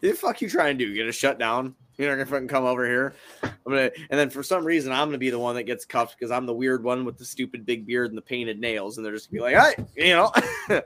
The 0.00 0.12
fuck 0.12 0.40
you 0.42 0.48
trying 0.48 0.78
to 0.78 0.84
do? 0.86 0.94
Get 0.94 1.06
a 1.08 1.12
shutdown? 1.12 1.74
You're 1.98 2.08
not 2.08 2.14
gonna 2.14 2.26
fucking 2.30 2.48
come 2.48 2.64
over 2.64 2.86
here. 2.86 3.14
I'm 3.42 3.50
gonna, 3.66 3.90
and 4.10 4.18
then 4.18 4.30
for 4.30 4.42
some 4.42 4.64
reason 4.64 4.92
I'm 4.92 5.08
gonna 5.08 5.18
be 5.18 5.30
the 5.30 5.38
one 5.38 5.54
that 5.56 5.64
gets 5.64 5.84
cuffed 5.84 6.16
because 6.18 6.30
I'm 6.30 6.46
the 6.46 6.54
weird 6.54 6.82
one 6.82 7.04
with 7.04 7.18
the 7.18 7.24
stupid 7.24 7.66
big 7.66 7.86
beard 7.86 8.08
and 8.10 8.16
the 8.16 8.22
painted 8.22 8.58
nails, 8.58 8.96
and 8.96 9.04
they're 9.06 9.12
just 9.12 9.30
gonna 9.30 9.50
be 9.50 9.54
like, 9.56 9.76
hey, 9.96 10.06
you 10.06 10.14
know, 10.14 10.32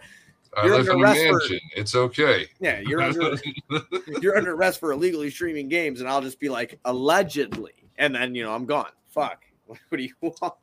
I 0.57 0.65
You're 0.67 0.77
live 0.79 0.87
in 0.87 0.89
a 0.89 0.93
under 0.95 1.05
arrest 1.05 1.21
for- 1.27 1.33
mansion. 1.39 1.61
It's 1.77 1.95
okay. 1.95 2.47
yeah, 2.61 2.81
you're 2.81 3.03
under 3.03 3.37
you're 4.23 4.37
under 4.37 4.55
arrest 4.55 4.81
for 4.81 4.93
illegally 4.93 5.31
streaming 5.31 5.69
games, 5.69 6.01
and 6.01 6.09
I'll 6.09 6.23
just 6.23 6.41
be 6.41 6.49
like, 6.49 6.79
allegedly, 6.87 7.73
and 7.99 8.15
then 8.15 8.35
you 8.35 8.43
know 8.43 8.55
I'm 8.55 8.67
gone. 8.67 8.91
Fuck. 9.09 9.45
What 9.89 9.99
do 9.99 10.03
you 10.03 10.15
want? 10.23 10.55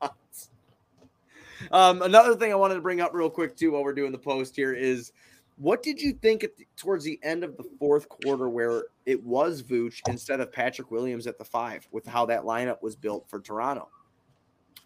Um, 1.72 2.02
another 2.02 2.36
thing 2.36 2.52
I 2.52 2.56
wanted 2.56 2.76
to 2.76 2.82
bring 2.82 3.02
up 3.02 3.14
real 3.14 3.30
quick 3.30 3.56
too, 3.56 3.72
while 3.72 3.84
we're 3.84 3.94
doing 3.94 4.12
the 4.12 4.18
post 4.18 4.56
here, 4.56 4.74
is 4.74 5.12
what 5.58 5.84
did 5.84 6.02
you 6.02 6.14
think 6.14 6.44
at 6.44 6.58
the, 6.58 6.66
towards 6.76 7.04
the 7.06 7.20
end 7.24 7.44
of 7.44 7.56
the 7.58 7.64
fourth 7.80 8.10
quarter, 8.10 8.50
where 8.50 8.84
it 9.06 9.22
was 9.24 9.62
Vooch 9.62 10.02
instead 10.08 10.40
of 10.40 10.52
Patrick 10.52 10.90
Williams 10.92 11.28
at 11.28 11.38
the 11.38 11.46
five, 11.46 11.88
with 11.92 12.06
how 12.06 12.26
that 12.26 12.44
lineup 12.44 12.82
was 12.82 12.96
built 12.96 13.30
for 13.30 13.40
Toronto? 13.40 13.90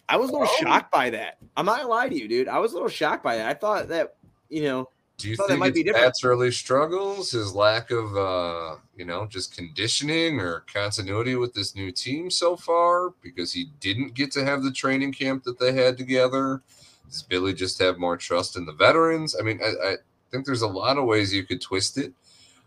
I 0.09 0.17
was 0.17 0.29
a 0.29 0.33
little 0.33 0.47
Oh. 0.49 0.57
shocked 0.59 0.91
by 0.91 1.09
that. 1.11 1.37
I'm 1.55 1.65
not 1.65 1.77
gonna 1.77 1.89
lie 1.89 2.09
to 2.09 2.15
you, 2.15 2.27
dude. 2.27 2.47
I 2.47 2.59
was 2.59 2.71
a 2.71 2.75
little 2.75 2.89
shocked 2.89 3.23
by 3.23 3.37
that. 3.37 3.47
I 3.47 3.53
thought 3.53 3.87
that 3.89 4.15
you 4.49 4.63
know 4.63 4.89
Do 5.17 5.29
you 5.29 5.35
think 5.35 5.59
might 5.59 5.73
be 5.73 5.79
it's 5.79 5.87
different. 5.87 6.05
Pat's 6.05 6.23
early 6.23 6.51
struggles, 6.51 7.31
his 7.31 7.55
lack 7.55 7.89
of, 7.89 8.15
uh, 8.15 8.75
you 8.95 9.03
know, 9.03 9.25
just 9.25 9.55
conditioning 9.55 10.39
or 10.39 10.63
continuity 10.71 11.35
with 11.35 11.55
this 11.55 11.75
new 11.75 11.91
team 11.91 12.29
so 12.29 12.55
far 12.55 13.09
because 13.23 13.51
he 13.51 13.71
didn't 13.79 14.13
get 14.13 14.31
to 14.33 14.45
have 14.45 14.61
the 14.61 14.71
training 14.71 15.13
camp 15.13 15.43
that 15.45 15.57
they 15.57 15.71
had 15.71 15.97
together? 15.97 16.61
Does 17.09 17.23
Billy 17.23 17.53
just 17.53 17.79
have 17.79 17.97
more 17.97 18.15
trust 18.15 18.57
in 18.57 18.65
the 18.65 18.73
veterans? 18.73 19.35
I 19.39 19.43
mean, 19.43 19.59
I, 19.63 19.93
I 19.93 19.95
think 20.29 20.45
there's 20.45 20.61
a 20.61 20.67
lot 20.67 20.97
of 20.97 21.05
ways 21.05 21.33
you 21.33 21.45
could 21.45 21.61
twist 21.61 21.97
it. 21.97 22.13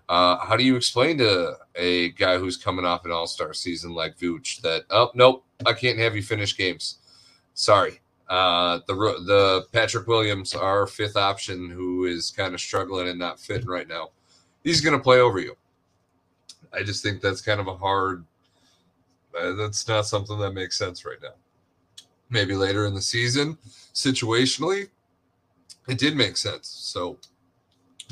Uh, 0.09 0.45
how 0.45 0.57
do 0.57 0.65
you 0.65 0.75
explain 0.75 1.19
to 1.19 1.55
a 1.77 2.11
guy 2.11 2.37
who's 2.37 2.57
coming 2.57 2.85
off 2.85 3.05
an 3.05 3.13
All 3.13 3.29
Star 3.29 3.55
season 3.55 3.93
like 3.93 4.19
Vooch 4.19 4.61
that, 4.63 4.87
oh, 4.91 5.13
nope, 5.15 5.45
I 5.65 5.73
can't 5.73 6.01
have 6.01 6.17
you 6.17 6.23
finish 6.23 6.57
games? 6.57 6.99
Sorry. 7.55 8.01
Uh, 8.31 8.79
the 8.87 8.95
the 8.95 9.67
Patrick 9.73 10.07
Williams, 10.07 10.55
our 10.55 10.87
fifth 10.87 11.17
option, 11.17 11.69
who 11.69 12.05
is 12.05 12.31
kind 12.31 12.55
of 12.55 12.61
struggling 12.61 13.09
and 13.09 13.19
not 13.19 13.41
fitting 13.41 13.67
right 13.67 13.89
now, 13.89 14.11
he's 14.63 14.81
going 14.81 14.97
to 14.97 15.03
play 15.03 15.19
over 15.19 15.41
you. 15.41 15.57
I 16.73 16.85
just 16.85 17.03
think 17.03 17.21
that's 17.21 17.43
kind 17.43 17.61
of 17.61 17.67
a 17.67 17.77
hard. 17.77 18.25
Uh, 19.37 19.55
that's 19.55 19.89
not 19.89 20.07
something 20.07 20.39
that 20.39 20.53
makes 20.53 20.79
sense 20.79 21.05
right 21.05 21.21
now. 21.21 21.35
Maybe 22.31 22.55
later 22.55 22.87
in 22.87 22.95
the 22.95 23.03
season, 23.03 23.59
situationally, 23.93 24.91
it 25.89 25.99
did 25.99 26.15
make 26.15 26.37
sense. 26.37 26.69
So 26.69 27.19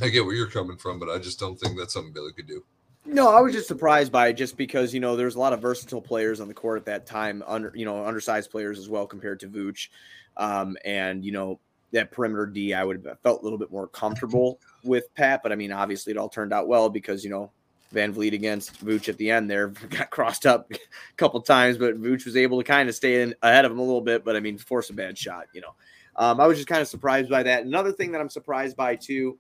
I 0.03 0.09
get 0.09 0.25
where 0.25 0.35
you're 0.35 0.51
coming 0.51 0.77
from, 0.77 0.99
but 0.99 1.09
I 1.09 1.19
just 1.19 1.39
don't 1.39 1.59
think 1.59 1.79
that's 1.79 1.95
something 1.95 2.13
Billy 2.13 2.33
could 2.33 2.49
do. 2.49 2.65
No, 3.11 3.31
I 3.31 3.41
was 3.41 3.55
just 3.55 3.69
surprised 3.69 4.13
by 4.13 4.29
it 4.29 4.35
just 4.35 4.59
because, 4.59 4.93
you 4.93 5.01
know, 5.01 5.17
there's 5.17 5.35
a 5.35 5.39
lot 5.39 5.55
of 5.55 5.63
versatile 5.63 6.03
players 6.03 6.41
on 6.41 6.49
the 6.49 6.53
court 6.53 6.79
at 6.79 6.85
that 6.85 7.07
time, 7.07 7.43
under 7.47 7.73
you 7.75 7.87
know, 7.87 8.05
undersized 8.05 8.51
players 8.51 8.79
as 8.79 8.91
well 8.91 9.07
compared 9.07 9.41
to 9.41 9.49
Vooch. 9.49 9.89
Um, 10.37 10.77
and 10.85 11.25
you 11.25 11.33
know, 11.33 11.59
that 11.93 12.13
perimeter 12.13 12.45
D, 12.45 12.75
I 12.75 12.85
would 12.85 13.03
have 13.03 13.19
felt 13.21 13.41
a 13.41 13.45
little 13.45 13.59
bit 13.59 13.73
more 13.73 13.89
comfortable 13.89 14.61
with 14.85 15.13
Pat, 15.15 15.43
but 15.43 15.53
I 15.53 15.55
mean, 15.55 15.73
obviously 15.73 16.11
it 16.11 16.19
all 16.19 16.29
turned 16.29 16.53
out 16.53 16.69
well 16.69 16.91
because 16.91 17.25
you 17.25 17.31
know, 17.31 17.51
VanVleet 17.95 18.35
against 18.35 18.85
Vooch 18.85 19.09
at 19.09 19.17
the 19.17 19.31
end 19.31 19.51
there 19.51 19.69
got 19.89 20.11
crossed 20.11 20.45
up 20.45 20.71
a 20.73 20.77
couple 21.17 21.41
times, 21.41 21.79
but 21.79 21.99
Vooch 21.99 22.27
was 22.27 22.37
able 22.37 22.59
to 22.59 22.65
kind 22.65 22.91
of 22.91 22.95
stay 22.95 23.23
in 23.23 23.35
ahead 23.43 23.65
of 23.65 23.73
him 23.73 23.79
a 23.79 23.83
little 23.83 24.03
bit, 24.03 24.23
but 24.23 24.37
I 24.37 24.41
mean, 24.41 24.59
force 24.59 24.91
a 24.91 24.93
bad 24.93 25.17
shot, 25.17 25.47
you 25.55 25.63
know. 25.63 25.75
Um, 26.17 26.41
I 26.41 26.47
was 26.47 26.59
just 26.59 26.69
kind 26.69 26.83
of 26.83 26.89
surprised 26.89 27.31
by 27.31 27.43
that. 27.45 27.65
Another 27.65 27.93
thing 27.93 28.13
that 28.13 28.21
I'm 28.21 28.29
surprised 28.29 28.77
by 28.77 28.97
too 28.97 29.39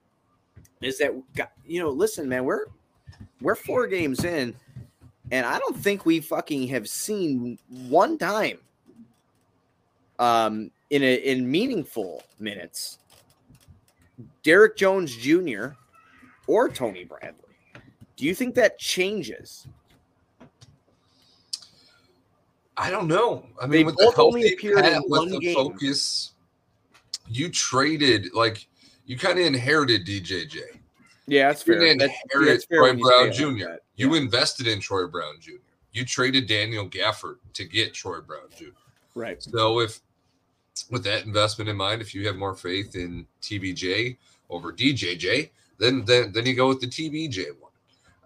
is 0.80 0.96
that 0.98 1.12
you 1.66 1.82
know, 1.82 1.90
listen, 1.90 2.28
man, 2.30 2.44
we're 2.44 2.64
we're 3.40 3.54
four 3.54 3.86
games 3.86 4.24
in, 4.24 4.54
and 5.30 5.46
I 5.46 5.58
don't 5.58 5.76
think 5.76 6.06
we 6.06 6.20
fucking 6.20 6.68
have 6.68 6.88
seen 6.88 7.58
one 7.68 8.18
time 8.18 8.58
um 10.18 10.70
in 10.90 11.02
a 11.02 11.14
in 11.14 11.48
meaningful 11.48 12.22
minutes 12.40 12.98
Derrick 14.42 14.76
Jones 14.76 15.14
Jr. 15.16 15.68
or 16.46 16.68
Tony 16.68 17.04
Bradley. 17.04 17.44
Do 18.16 18.24
you 18.24 18.34
think 18.34 18.54
that 18.56 18.78
changes? 18.78 19.66
I 22.76 22.90
don't 22.90 23.08
know. 23.08 23.46
I 23.60 23.66
They 23.66 23.78
mean, 23.78 23.86
with 23.86 23.96
the 23.96 24.04
both 24.06 24.18
only 24.18 24.42
healthy 24.42 24.54
appeared 24.54 24.78
in 24.78 24.84
Pat, 24.84 25.08
one 25.08 25.30
with 25.30 25.30
the 25.32 25.38
game. 25.40 25.54
focus, 25.54 26.32
you 27.28 27.48
traded 27.48 28.32
like 28.34 28.66
you 29.06 29.16
kind 29.18 29.38
of 29.38 29.46
inherited 29.46 30.06
DJJ. 30.06 30.58
Yeah, 31.28 31.48
that's 31.48 31.62
fair. 31.62 31.78
That's, 31.78 32.12
inherit 32.32 32.48
that's 32.48 32.64
fair 32.64 32.78
Troy 32.78 32.94
Brown 32.94 33.32
Jr. 33.32 33.76
You 33.96 34.14
invested 34.14 34.66
in 34.66 34.80
Troy 34.80 35.06
Brown 35.06 35.34
Jr. 35.40 35.52
You 35.92 36.04
traded 36.04 36.46
Daniel 36.46 36.88
Gafford 36.88 37.36
to 37.54 37.64
get 37.64 37.94
Troy 37.94 38.20
Brown 38.20 38.48
Jr. 38.56 38.66
right. 39.14 39.42
So 39.42 39.80
if 39.80 40.00
with 40.90 41.04
that 41.04 41.24
investment 41.24 41.68
in 41.68 41.76
mind, 41.76 42.00
if 42.00 42.14
you 42.14 42.26
have 42.26 42.36
more 42.36 42.54
faith 42.54 42.94
in 42.94 43.26
TBJ 43.42 44.16
over 44.48 44.72
DJJ, 44.72 45.50
then 45.78 46.04
then 46.04 46.32
then 46.32 46.46
you 46.46 46.54
go 46.54 46.68
with 46.68 46.80
the 46.80 46.86
TBJ 46.86 47.46
one. 47.58 47.68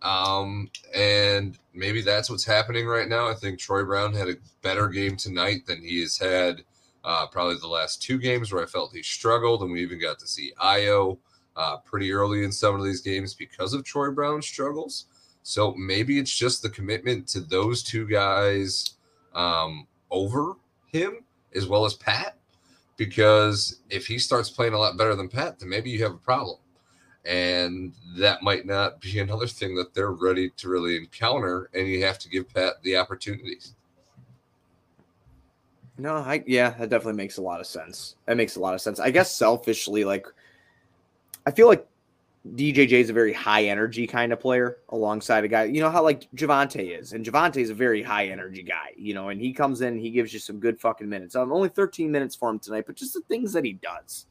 Um, 0.02 0.70
and 0.94 1.58
maybe 1.74 2.02
that's 2.02 2.28
what's 2.28 2.44
happening 2.44 2.86
right 2.86 3.08
now. 3.08 3.28
I 3.28 3.34
think 3.34 3.58
Troy 3.58 3.84
Brown 3.84 4.14
had 4.14 4.28
a 4.28 4.36
better 4.60 4.88
game 4.88 5.16
tonight 5.16 5.64
than 5.66 5.80
he 5.80 6.00
has 6.00 6.18
had 6.18 6.62
uh, 7.04 7.26
probably 7.26 7.56
the 7.56 7.68
last 7.68 8.02
two 8.02 8.18
games 8.18 8.52
where 8.52 8.62
I 8.62 8.66
felt 8.66 8.92
he 8.92 9.02
struggled, 9.02 9.62
and 9.62 9.72
we 9.72 9.82
even 9.82 10.00
got 10.00 10.18
to 10.18 10.26
see 10.26 10.52
Ayo 10.60 11.18
uh, 11.56 11.78
pretty 11.78 12.12
early 12.12 12.44
in 12.44 12.52
some 12.52 12.74
of 12.74 12.84
these 12.84 13.00
games 13.00 13.34
because 13.34 13.74
of 13.74 13.84
Troy 13.84 14.10
Brown's 14.10 14.46
struggles. 14.46 15.06
So 15.42 15.74
maybe 15.74 16.18
it's 16.18 16.36
just 16.36 16.62
the 16.62 16.70
commitment 16.70 17.26
to 17.28 17.40
those 17.40 17.82
two 17.82 18.06
guys 18.06 18.94
um, 19.34 19.86
over 20.10 20.54
him 20.86 21.24
as 21.54 21.66
well 21.66 21.84
as 21.84 21.94
Pat. 21.94 22.36
Because 22.96 23.80
if 23.90 24.06
he 24.06 24.18
starts 24.18 24.50
playing 24.50 24.74
a 24.74 24.78
lot 24.78 24.96
better 24.96 25.16
than 25.16 25.28
Pat, 25.28 25.58
then 25.58 25.68
maybe 25.68 25.90
you 25.90 26.02
have 26.02 26.12
a 26.12 26.18
problem. 26.18 26.58
And 27.24 27.92
that 28.16 28.42
might 28.42 28.66
not 28.66 29.00
be 29.00 29.18
another 29.20 29.46
thing 29.46 29.74
that 29.76 29.94
they're 29.94 30.12
ready 30.12 30.50
to 30.58 30.68
really 30.68 30.96
encounter. 30.96 31.70
And 31.74 31.88
you 31.88 32.04
have 32.04 32.18
to 32.20 32.28
give 32.28 32.52
Pat 32.52 32.74
the 32.82 32.96
opportunities. 32.96 33.74
No, 35.98 36.16
I 36.16 36.42
yeah, 36.46 36.70
that 36.70 36.88
definitely 36.88 37.18
makes 37.18 37.36
a 37.36 37.42
lot 37.42 37.60
of 37.60 37.66
sense. 37.66 38.16
That 38.26 38.36
makes 38.36 38.56
a 38.56 38.60
lot 38.60 38.74
of 38.74 38.80
sense. 38.80 38.98
I 38.98 39.10
guess 39.10 39.36
selfishly, 39.36 40.04
like 40.04 40.26
I 41.46 41.50
feel 41.50 41.66
like 41.68 41.86
DJJ 42.56 42.90
is 42.92 43.10
a 43.10 43.12
very 43.12 43.32
high 43.32 43.64
energy 43.66 44.04
kind 44.06 44.32
of 44.32 44.40
player 44.40 44.78
alongside 44.88 45.44
a 45.44 45.48
guy. 45.48 45.64
You 45.64 45.80
know 45.80 45.90
how 45.90 46.02
like 46.02 46.28
Javonte 46.34 46.98
is, 46.98 47.12
and 47.12 47.24
Javonte 47.24 47.58
is 47.58 47.70
a 47.70 47.74
very 47.74 48.02
high 48.02 48.26
energy 48.28 48.62
guy. 48.62 48.90
You 48.96 49.14
know, 49.14 49.28
and 49.28 49.40
he 49.40 49.52
comes 49.52 49.80
in, 49.80 49.96
he 49.98 50.10
gives 50.10 50.32
you 50.32 50.40
some 50.40 50.58
good 50.58 50.80
fucking 50.80 51.08
minutes. 51.08 51.36
Um, 51.36 51.52
only 51.52 51.68
13 51.68 52.10
minutes 52.10 52.34
for 52.34 52.50
him 52.50 52.58
tonight, 52.58 52.84
but 52.86 52.96
just 52.96 53.14
the 53.14 53.20
things 53.28 53.52
that 53.52 53.64
he 53.64 53.74
does. 53.74 54.26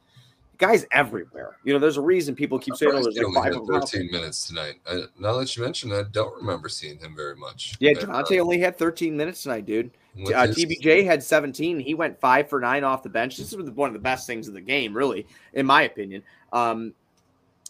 The 0.57 0.67
guy's 0.67 0.85
everywhere. 0.91 1.55
You 1.63 1.71
know, 1.73 1.79
there's 1.79 1.95
a 1.97 2.01
reason 2.01 2.35
people 2.35 2.59
keep 2.59 2.75
saying, 2.75 2.91
"Oh, 2.93 3.01
there's 3.01 3.15
he 3.15 3.23
like 3.23 3.27
only 3.37 3.41
had 3.43 3.53
of 3.61 3.65
them." 3.67 3.81
13 3.81 4.11
minutes 4.11 4.45
tonight. 4.45 4.75
I, 4.85 5.03
now 5.17 5.37
that 5.37 5.55
you 5.55 5.63
mention, 5.63 5.93
I 5.93 6.03
don't 6.11 6.35
remember 6.35 6.67
seeing 6.67 6.97
him 6.99 7.15
very 7.15 7.37
much. 7.37 7.75
Yeah, 7.79 7.91
Uh, 7.91 8.01
Javonte 8.23 8.39
only 8.41 8.59
had 8.59 8.77
13 8.77 9.15
minutes 9.15 9.43
tonight, 9.43 9.65
dude. 9.65 9.89
with 10.17 10.35
Uh, 10.35 10.47
his- 10.47 10.57
TBJ 10.57 11.05
had 11.05 11.23
17. 11.23 11.79
He 11.79 11.93
went 11.93 12.19
five 12.19 12.49
for 12.49 12.59
nine 12.59 12.83
off 12.83 13.01
the 13.03 13.09
bench. 13.09 13.37
This 13.37 13.53
is 13.53 13.71
one 13.71 13.87
of 13.87 13.93
the 13.93 13.99
best 13.99 14.27
things 14.27 14.49
of 14.49 14.53
the 14.53 14.59
game, 14.59 14.93
really, 14.93 15.25
in 15.53 15.65
my 15.65 15.83
opinion. 15.83 16.21
Um, 16.51 16.93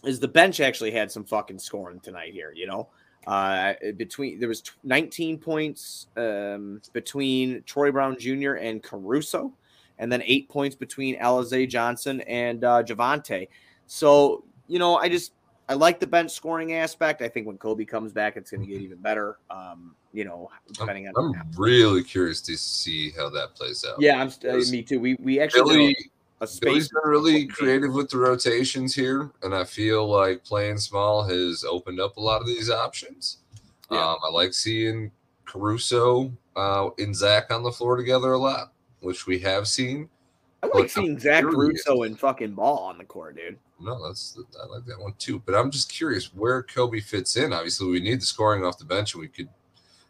is 0.04 0.20
the 0.20 0.28
bench 0.28 0.60
actually 0.60 0.90
had 0.90 1.10
some 1.10 1.24
fucking 1.24 1.58
scoring 1.58 2.00
tonight 2.00 2.32
here? 2.32 2.52
You 2.54 2.66
know, 2.66 2.88
uh, 3.26 3.74
between 3.96 4.40
there 4.40 4.48
was 4.48 4.62
t- 4.62 4.72
19 4.84 5.38
points 5.38 6.08
um, 6.16 6.80
between 6.92 7.62
Troy 7.64 7.90
Brown 7.92 8.18
Jr. 8.18 8.54
and 8.54 8.82
Caruso, 8.82 9.52
and 9.98 10.10
then 10.10 10.22
eight 10.24 10.48
points 10.48 10.74
between 10.74 11.18
Alize 11.20 11.68
Johnson 11.68 12.20
and 12.22 12.64
uh, 12.64 12.82
Javonte. 12.82 13.48
So 13.86 14.44
you 14.68 14.78
know, 14.78 14.96
I 14.96 15.08
just 15.08 15.32
I 15.68 15.74
like 15.74 16.00
the 16.00 16.06
bench 16.06 16.32
scoring 16.32 16.74
aspect. 16.74 17.22
I 17.22 17.28
think 17.28 17.46
when 17.46 17.58
Coby 17.58 17.86
comes 17.86 18.12
back, 18.12 18.36
it's 18.36 18.50
going 18.50 18.62
to 18.62 18.66
get 18.66 18.80
even 18.80 18.98
better. 18.98 19.38
Um, 19.50 19.94
you 20.12 20.24
know, 20.24 20.50
depending 20.72 21.08
on 21.08 21.14
I'm 21.16 21.50
really 21.56 22.02
curious 22.02 22.40
to 22.42 22.56
see 22.56 23.10
how 23.12 23.30
that 23.30 23.54
plays 23.54 23.84
out. 23.88 24.00
yeah, 24.00 24.20
I'm 24.20 24.28
st- 24.30 24.54
uh, 24.54 24.70
me 24.70 24.82
too. 24.82 25.00
We 25.00 25.14
we 25.20 25.40
actually 25.40 25.62
Billy, 25.62 25.96
a 26.42 26.46
space. 26.46 26.60
Billy's 26.60 26.88
been 26.88 27.02
really 27.04 27.46
creative 27.46 27.94
with 27.94 28.10
the 28.10 28.18
rotations 28.18 28.94
here, 28.94 29.30
and 29.42 29.54
I 29.54 29.62
feel 29.64 30.06
like 30.06 30.44
playing 30.44 30.78
small 30.78 31.22
has 31.22 31.64
opened 31.64 32.00
up 32.00 32.16
a 32.16 32.20
lot 32.20 32.40
of 32.40 32.48
these 32.48 32.68
options. 32.68 33.38
Yeah. 33.90 33.98
Um, 33.98 34.18
I 34.26 34.30
like 34.32 34.52
seeing 34.52 35.12
Caruso 35.44 36.32
uh, 36.56 36.90
and 36.98 37.14
Zach 37.14 37.52
on 37.52 37.62
the 37.62 37.70
floor 37.70 37.96
together 37.96 38.32
a 38.32 38.38
lot, 38.38 38.72
which 39.00 39.26
we 39.26 39.38
have 39.38 39.68
seen. 39.68 40.08
I 40.64 40.68
like 40.74 40.90
seeing 40.90 41.12
I'm 41.12 41.20
Zach 41.20 41.42
curious. 41.42 41.84
Russo 41.86 42.02
and 42.02 42.18
fucking 42.18 42.54
ball 42.54 42.78
on 42.78 42.98
the 42.98 43.04
court, 43.04 43.36
dude. 43.36 43.58
No, 43.80 44.04
that's 44.04 44.38
I 44.60 44.66
like 44.66 44.84
that 44.86 45.00
one 45.00 45.14
too. 45.18 45.40
But 45.44 45.54
I'm 45.54 45.70
just 45.70 45.92
curious 45.92 46.34
where 46.34 46.62
Coby 46.64 47.02
fits 47.02 47.36
in. 47.36 47.52
Obviously, 47.52 47.88
we 47.88 48.00
need 48.00 48.20
the 48.20 48.26
scoring 48.26 48.64
off 48.64 48.78
the 48.78 48.84
bench, 48.84 49.14
and 49.14 49.20
we 49.20 49.28
could 49.28 49.48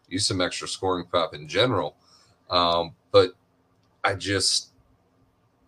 use 0.09 0.25
some 0.25 0.41
extra 0.41 0.67
scoring 0.67 1.05
prop 1.05 1.35
in 1.35 1.47
general. 1.47 1.95
Um, 2.49 2.93
but 3.11 3.33
I 4.03 4.13
just 4.15 4.72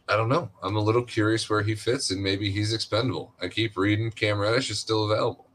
I 0.08 0.16
don't 0.16 0.30
know. 0.30 0.50
I'm 0.62 0.76
a 0.76 0.82
little 0.82 1.04
curious 1.04 1.50
where 1.50 1.64
he 1.64 1.74
fits, 1.76 2.12
and 2.12 2.22
maybe 2.22 2.52
he's 2.52 2.74
expendable. 2.74 3.34
I 3.42 3.48
keep 3.48 3.76
reading 3.76 4.12
Cam 4.12 4.40
Reddish 4.40 4.70
is 4.70 4.80
still 4.80 5.12
available. 5.12 5.48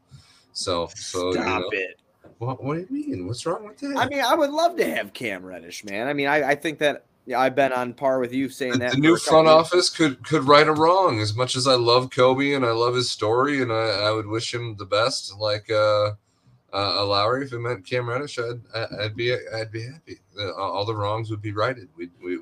So, 0.53 0.89
so 0.95 1.31
Stop 1.31 1.35
you 1.35 1.59
know, 1.59 1.69
it. 1.71 1.99
what, 2.39 2.63
what 2.63 2.75
do 2.75 2.81
you 2.81 2.87
mean? 2.89 3.27
What's 3.27 3.45
wrong 3.45 3.65
with 3.65 3.77
that? 3.79 3.95
I 3.97 4.07
mean, 4.09 4.21
I 4.21 4.35
would 4.35 4.49
love 4.49 4.75
to 4.77 4.85
have 4.85 5.13
Cam 5.13 5.45
Reddish, 5.45 5.85
man. 5.85 6.07
I 6.07 6.13
mean, 6.13 6.27
I, 6.27 6.49
I 6.49 6.55
think 6.55 6.79
that 6.79 7.05
yeah, 7.25 7.39
I've 7.39 7.55
been 7.55 7.71
on 7.71 7.93
par 7.93 8.19
with 8.19 8.33
you 8.33 8.49
saying 8.49 8.73
the, 8.73 8.77
that. 8.79 8.91
the 8.91 8.97
new 8.97 9.15
front 9.15 9.47
years. 9.47 9.55
office 9.55 9.89
could 9.89 10.25
could 10.25 10.43
right 10.43 10.67
a 10.67 10.73
wrong. 10.73 11.19
As 11.21 11.35
much 11.35 11.55
as 11.55 11.67
I 11.67 11.75
love 11.75 12.09
Coby 12.09 12.55
and 12.55 12.65
I 12.65 12.71
love 12.71 12.95
his 12.95 13.11
story, 13.11 13.61
and 13.61 13.71
I, 13.71 14.07
I 14.07 14.11
would 14.11 14.27
wish 14.27 14.53
him 14.53 14.75
the 14.75 14.85
best, 14.85 15.33
like 15.37 15.69
uh, 15.69 16.07
uh, 16.07 16.13
a 16.73 17.05
Lowry. 17.05 17.45
If 17.45 17.53
it 17.53 17.59
meant 17.59 17.85
Cam 17.85 18.09
Reddish, 18.09 18.39
I'd 18.39 18.61
I'd 18.99 19.15
be 19.15 19.33
I'd 19.33 19.71
be 19.71 19.83
happy. 19.83 20.19
All 20.57 20.83
the 20.83 20.95
wrongs 20.95 21.29
would 21.29 21.41
be 21.41 21.53
righted. 21.53 21.89
We'd 21.95 22.11
we, 22.23 22.39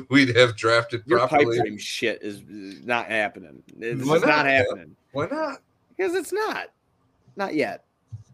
we'd 0.10 0.36
have 0.36 0.56
drafted 0.56 1.02
Your 1.06 1.26
pipe 1.26 1.46
dream 1.46 1.78
shit 1.78 2.22
is 2.22 2.42
not 2.84 3.06
happening. 3.06 3.62
It's 3.78 4.04
not 4.04 4.22
not, 4.22 4.46
happening 4.46 4.96
Why 5.12 5.26
not? 5.26 5.60
because 5.96 6.14
it's 6.14 6.32
not. 6.32 6.68
Not 7.36 7.54
yet. 7.54 7.84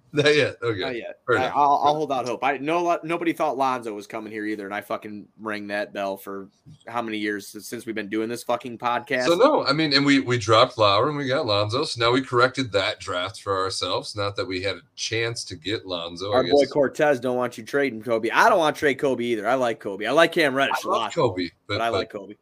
Not 0.13 0.35
yet. 0.35 0.57
Okay. 0.63 0.81
Not 0.81 0.97
yet. 0.97 1.21
I, 1.29 1.49
I'll, 1.49 1.81
I'll 1.85 1.95
hold 1.95 2.13
out 2.13 2.27
hope. 2.27 2.43
I 2.43 2.57
know 2.57 2.99
nobody 3.03 3.35
thought 3.35 3.59
Lonzo 3.59 3.93
was 3.93 4.07
coming 4.07 4.33
here 4.33 4.47
either, 4.47 4.65
and 4.65 4.75
I 4.75 4.81
fucking 4.81 5.29
rang 5.39 5.67
that 5.67 5.93
bell 5.93 6.17
for 6.17 6.49
how 6.87 7.03
many 7.03 7.19
years 7.19 7.49
since, 7.49 7.85
we've 7.85 7.95
been 7.95 8.09
doing 8.09 8.29
this 8.29 8.43
fucking 8.43 8.79
podcast. 8.79 9.27
So 9.27 9.35
no, 9.35 9.67
I 9.67 9.73
mean, 9.73 9.93
and 9.93 10.07
we 10.07 10.21
we 10.21 10.39
dropped 10.39 10.79
Lauri 10.79 11.11
and 11.11 11.19
we 11.19 11.27
got 11.27 11.45
Lonzo. 11.45 11.85
So 11.85 12.03
now 12.03 12.11
we 12.11 12.23
corrected 12.23 12.73
that 12.73 13.01
draft 13.01 13.43
for 13.43 13.59
ourselves. 13.59 14.17
Not 14.17 14.35
that 14.37 14.47
we 14.47 14.63
had 14.63 14.77
a 14.77 14.83
chance 14.97 15.45
to 15.45 15.57
get 15.57 15.85
Lonzo. 15.85 16.33
Our 16.33 16.45
I 16.45 16.51
boy. 16.51 16.65
Cortez 16.67 17.21
don't 17.21 17.37
want 17.37 17.59
you 17.59 17.65
trading 17.65 18.03
Coby. 18.03 18.31
I 18.33 18.49
don't 18.49 18.59
want 18.59 18.77
to 18.77 18.81
trade 18.81 18.99
Coby 18.99 19.23
either. 19.23 19.47
I 19.47 19.55
like 19.55 19.83
Coby. 19.83 20.09
I 20.09 20.13
like 20.13 20.33
Cam 20.33 20.55
Reddish 20.55 20.87
I 20.87 20.89
a 20.89 20.91
lot, 20.91 21.13
Coby, 21.13 21.51
but, 21.67 21.79
but, 21.79 21.81
I 21.83 21.91
like 21.91 22.11
Coby. 22.11 22.37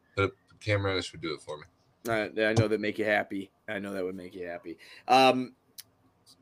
Cam 0.61 0.85
Reddish 0.85 1.13
would 1.13 1.21
do 1.21 1.35
it 1.35 1.41
for 1.41 1.59
me. 1.59 1.65
I, 2.09 2.49
I 2.49 2.53
know 2.55 2.69
that 2.69 2.81
make 2.81 2.99
you 2.99 3.05
happy. 3.05 3.51
I 3.69 3.79
know 3.79 3.93
that 3.93 4.05
would 4.05 4.15
make 4.15 4.35
you 4.35 4.47
happy. 4.47 4.79
Um, 5.09 5.55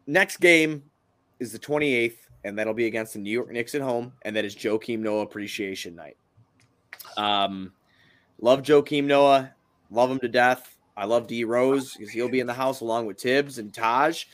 next 0.06 0.38
game 0.38 0.82
is 1.40 1.52
the 1.52 1.58
28th, 1.58 2.16
and 2.44 2.58
that'll 2.58 2.74
be 2.74 2.86
against 2.86 3.14
the 3.14 3.18
New 3.18 3.30
York 3.30 3.50
Knicks 3.50 3.74
at 3.74 3.80
home, 3.80 4.12
and 4.22 4.34
that 4.36 4.44
is 4.44 4.54
Joakim 4.54 5.00
Noah 5.00 5.22
Appreciation 5.22 5.94
Night. 5.94 6.16
Um, 7.16 7.72
love 8.40 8.62
Joakim 8.62 9.04
Noah, 9.04 9.52
love 9.90 10.10
him 10.10 10.18
to 10.20 10.28
death. 10.28 10.76
I 10.96 11.06
love 11.06 11.26
D 11.26 11.44
Rose 11.44 11.94
because 11.94 12.12
he'll 12.12 12.28
be 12.28 12.40
in 12.40 12.46
the 12.46 12.54
house 12.54 12.80
along 12.80 13.06
with 13.06 13.20
Thibs 13.20 13.58
and 13.58 13.74
Taj. 13.74 14.26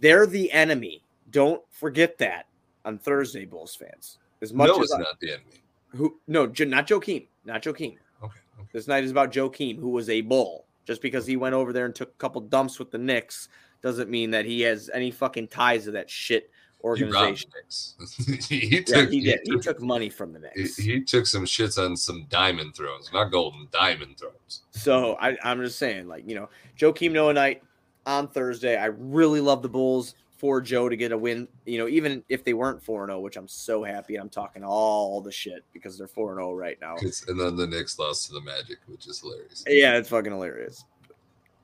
They're 0.00 0.26
the 0.26 0.50
enemy. 0.52 1.02
Don't 1.30 1.62
forget 1.70 2.16
that 2.18 2.46
on 2.84 2.98
Thursday, 2.98 3.44
Bulls 3.44 3.74
fans. 3.74 4.18
As 4.40 4.52
much 4.52 4.68
no, 4.68 4.80
as 4.82 4.92
I- 4.92 4.98
not 4.98 5.18
the 5.20 5.32
enemy. 5.32 5.62
who 5.88 6.20
no, 6.28 6.46
not 6.46 6.86
Joakim, 6.86 7.26
not 7.44 7.62
Joakim. 7.62 7.96
Okay. 8.22 8.38
okay. 8.60 8.68
This 8.72 8.86
night 8.86 9.02
is 9.02 9.10
about 9.10 9.32
Joakim, 9.32 9.78
who 9.78 9.90
was 9.90 10.08
a 10.08 10.20
bull. 10.20 10.64
Just 10.84 11.02
because 11.02 11.26
he 11.26 11.36
went 11.36 11.54
over 11.54 11.72
there 11.72 11.84
and 11.84 11.94
took 11.94 12.08
a 12.08 12.18
couple 12.18 12.40
dumps 12.40 12.78
with 12.78 12.90
the 12.90 12.96
Knicks 12.96 13.48
doesn't 13.82 14.10
mean 14.10 14.30
that 14.32 14.44
he 14.44 14.62
has 14.62 14.90
any 14.92 15.10
fucking 15.10 15.48
ties 15.48 15.84
to 15.84 15.92
that 15.92 16.10
shit 16.10 16.50
organization. 16.84 17.50
he 18.48 18.66
Yeah, 18.76 18.80
took 18.82 19.10
he 19.10 19.20
did. 19.20 19.40
He 19.44 19.58
took- 19.58 19.80
money 19.80 20.08
from 20.08 20.32
the 20.32 20.40
he, 20.54 20.62
Knicks. 20.62 20.76
he 20.76 21.00
took 21.02 21.26
some 21.26 21.44
shits 21.44 21.82
on 21.84 21.96
some 21.96 22.26
diamond 22.28 22.74
thrones, 22.74 23.10
not 23.12 23.30
golden 23.32 23.68
diamond 23.72 24.16
thrones. 24.18 24.62
So 24.70 25.16
I, 25.20 25.36
I'm 25.42 25.60
just 25.60 25.78
saying, 25.78 26.06
like, 26.08 26.28
you 26.28 26.34
know, 26.34 26.48
Joakim 26.78 27.12
Noah 27.12 27.32
night 27.32 27.62
on 28.06 28.28
Thursday. 28.28 28.76
I 28.76 28.86
really 28.86 29.40
love 29.40 29.62
the 29.62 29.68
Bulls 29.68 30.14
for 30.38 30.60
Joe 30.60 30.88
to 30.88 30.96
get 30.96 31.10
a 31.10 31.18
win. 31.18 31.48
You 31.66 31.78
know, 31.78 31.88
even 31.88 32.22
if 32.28 32.44
they 32.44 32.54
weren't 32.54 32.80
4 32.80 33.06
0, 33.06 33.18
which 33.20 33.36
I'm 33.36 33.48
so 33.48 33.82
happy. 33.82 34.14
I'm 34.16 34.28
talking 34.28 34.62
all 34.62 35.20
the 35.20 35.32
shit 35.32 35.64
because 35.72 35.98
they're 35.98 36.06
4 36.06 36.36
0 36.36 36.54
right 36.54 36.78
now. 36.80 36.94
And 37.26 37.40
then 37.40 37.56
the 37.56 37.66
Knicks 37.66 37.98
lost 37.98 38.28
to 38.28 38.34
the 38.34 38.40
Magic, 38.40 38.78
which 38.86 39.08
is 39.08 39.20
hilarious. 39.20 39.64
Yeah, 39.66 39.96
it's 39.96 40.08
fucking 40.08 40.30
hilarious. 40.32 40.84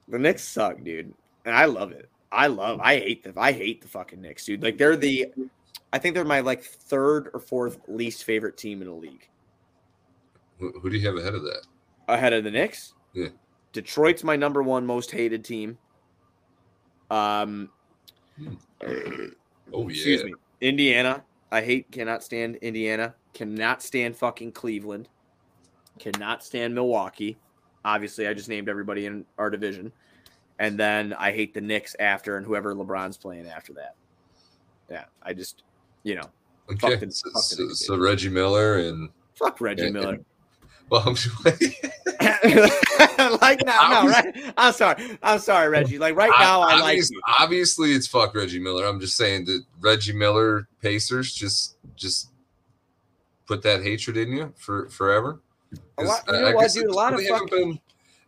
The 0.08 0.18
Knicks 0.18 0.42
suck, 0.42 0.82
dude. 0.82 1.14
And 1.44 1.54
I 1.54 1.66
love 1.66 1.92
it. 1.92 2.08
I 2.32 2.48
love 2.48 2.80
I 2.80 2.98
hate 2.98 3.22
the 3.22 3.32
I 3.36 3.52
hate 3.52 3.80
the 3.80 3.88
fucking 3.88 4.20
Knicks, 4.20 4.44
dude. 4.44 4.62
Like 4.62 4.76
they're 4.76 4.96
the 4.96 5.26
I 5.92 5.98
think 5.98 6.14
they're 6.14 6.24
my 6.24 6.40
like 6.40 6.62
third 6.62 7.30
or 7.32 7.40
fourth 7.40 7.78
least 7.86 8.24
favorite 8.24 8.56
team 8.56 8.82
in 8.82 8.88
the 8.88 8.94
league. 8.94 9.28
Who, 10.58 10.72
who 10.80 10.90
do 10.90 10.96
you 10.96 11.06
have 11.06 11.16
ahead 11.16 11.34
of 11.34 11.42
that? 11.42 11.62
Ahead 12.08 12.32
of 12.32 12.44
the 12.44 12.50
Knicks. 12.50 12.94
Yeah. 13.12 13.28
Detroit's 13.72 14.24
my 14.24 14.36
number 14.36 14.62
one 14.62 14.84
most 14.84 15.10
hated 15.10 15.44
team. 15.44 15.78
Um 17.10 17.70
Oh 18.82 19.88
yeah. 19.88 19.88
excuse 19.88 20.24
me. 20.24 20.34
Indiana. 20.60 21.22
I 21.52 21.62
hate 21.62 21.90
cannot 21.92 22.24
stand 22.24 22.56
Indiana. 22.56 23.14
Cannot 23.32 23.82
stand 23.82 24.16
fucking 24.16 24.52
Cleveland. 24.52 25.08
Cannot 26.00 26.42
stand 26.42 26.74
Milwaukee. 26.74 27.38
Obviously, 27.84 28.26
I 28.26 28.34
just 28.34 28.48
named 28.48 28.68
everybody 28.68 29.06
in 29.06 29.24
our 29.38 29.50
division. 29.50 29.92
And 30.58 30.78
then 30.78 31.12
I 31.14 31.32
hate 31.32 31.52
the 31.54 31.60
Knicks 31.60 31.96
after 31.98 32.36
and 32.36 32.46
whoever 32.46 32.74
LeBron's 32.74 33.16
playing 33.16 33.46
after 33.48 33.72
that. 33.74 33.94
Yeah, 34.90 35.04
I 35.22 35.32
just, 35.32 35.62
you 36.04 36.14
know, 36.14 36.30
Okay. 36.70 36.98
so, 37.10 37.28
so, 37.34 37.68
so 37.70 37.98
Reggie 37.98 38.28
Miller 38.28 38.78
and 38.78 39.08
fuck 39.34 39.60
Reggie 39.60 39.84
Yeah, 39.84 39.90
Miller. 39.90 40.18
well, 40.90 41.02
I'm 42.20 43.38
like 43.40 43.64
now, 43.64 44.02
no, 44.04 44.08
right? 44.08 44.52
I'm 44.56 44.72
sorry. 44.72 45.18
I'm 45.22 45.38
sorry, 45.38 45.68
Reggie. 45.68 45.98
Like 45.98 46.16
right 46.16 46.32
now, 46.38 46.60
I 46.60 46.80
like 46.80 46.98
you. 46.98 47.20
obviously 47.38 47.92
it's 47.92 48.06
fuck 48.06 48.34
Reggie 48.34 48.60
Miller. 48.60 48.84
I'm 48.86 49.00
just 49.00 49.16
saying 49.16 49.46
that 49.46 49.62
Reggie 49.80 50.12
Miller 50.12 50.68
Pacers 50.80 51.32
just 51.34 51.76
just 51.96 52.30
put 53.46 53.62
that 53.62 53.82
hatred 53.82 54.16
in 54.16 54.32
you 54.32 54.52
for 54.56 54.88
forever. 54.88 55.40
A 55.98 56.04
lot- 56.04 56.22
you 56.28 56.34
I- 56.34 56.40
know 56.40 56.46
I 56.48 56.54
what, 56.54 56.72
dude? 56.72 56.86
A 56.86 56.92
lot 56.92 57.14
of 57.14 57.20
fucking- 57.26 57.48
been. 57.48 57.80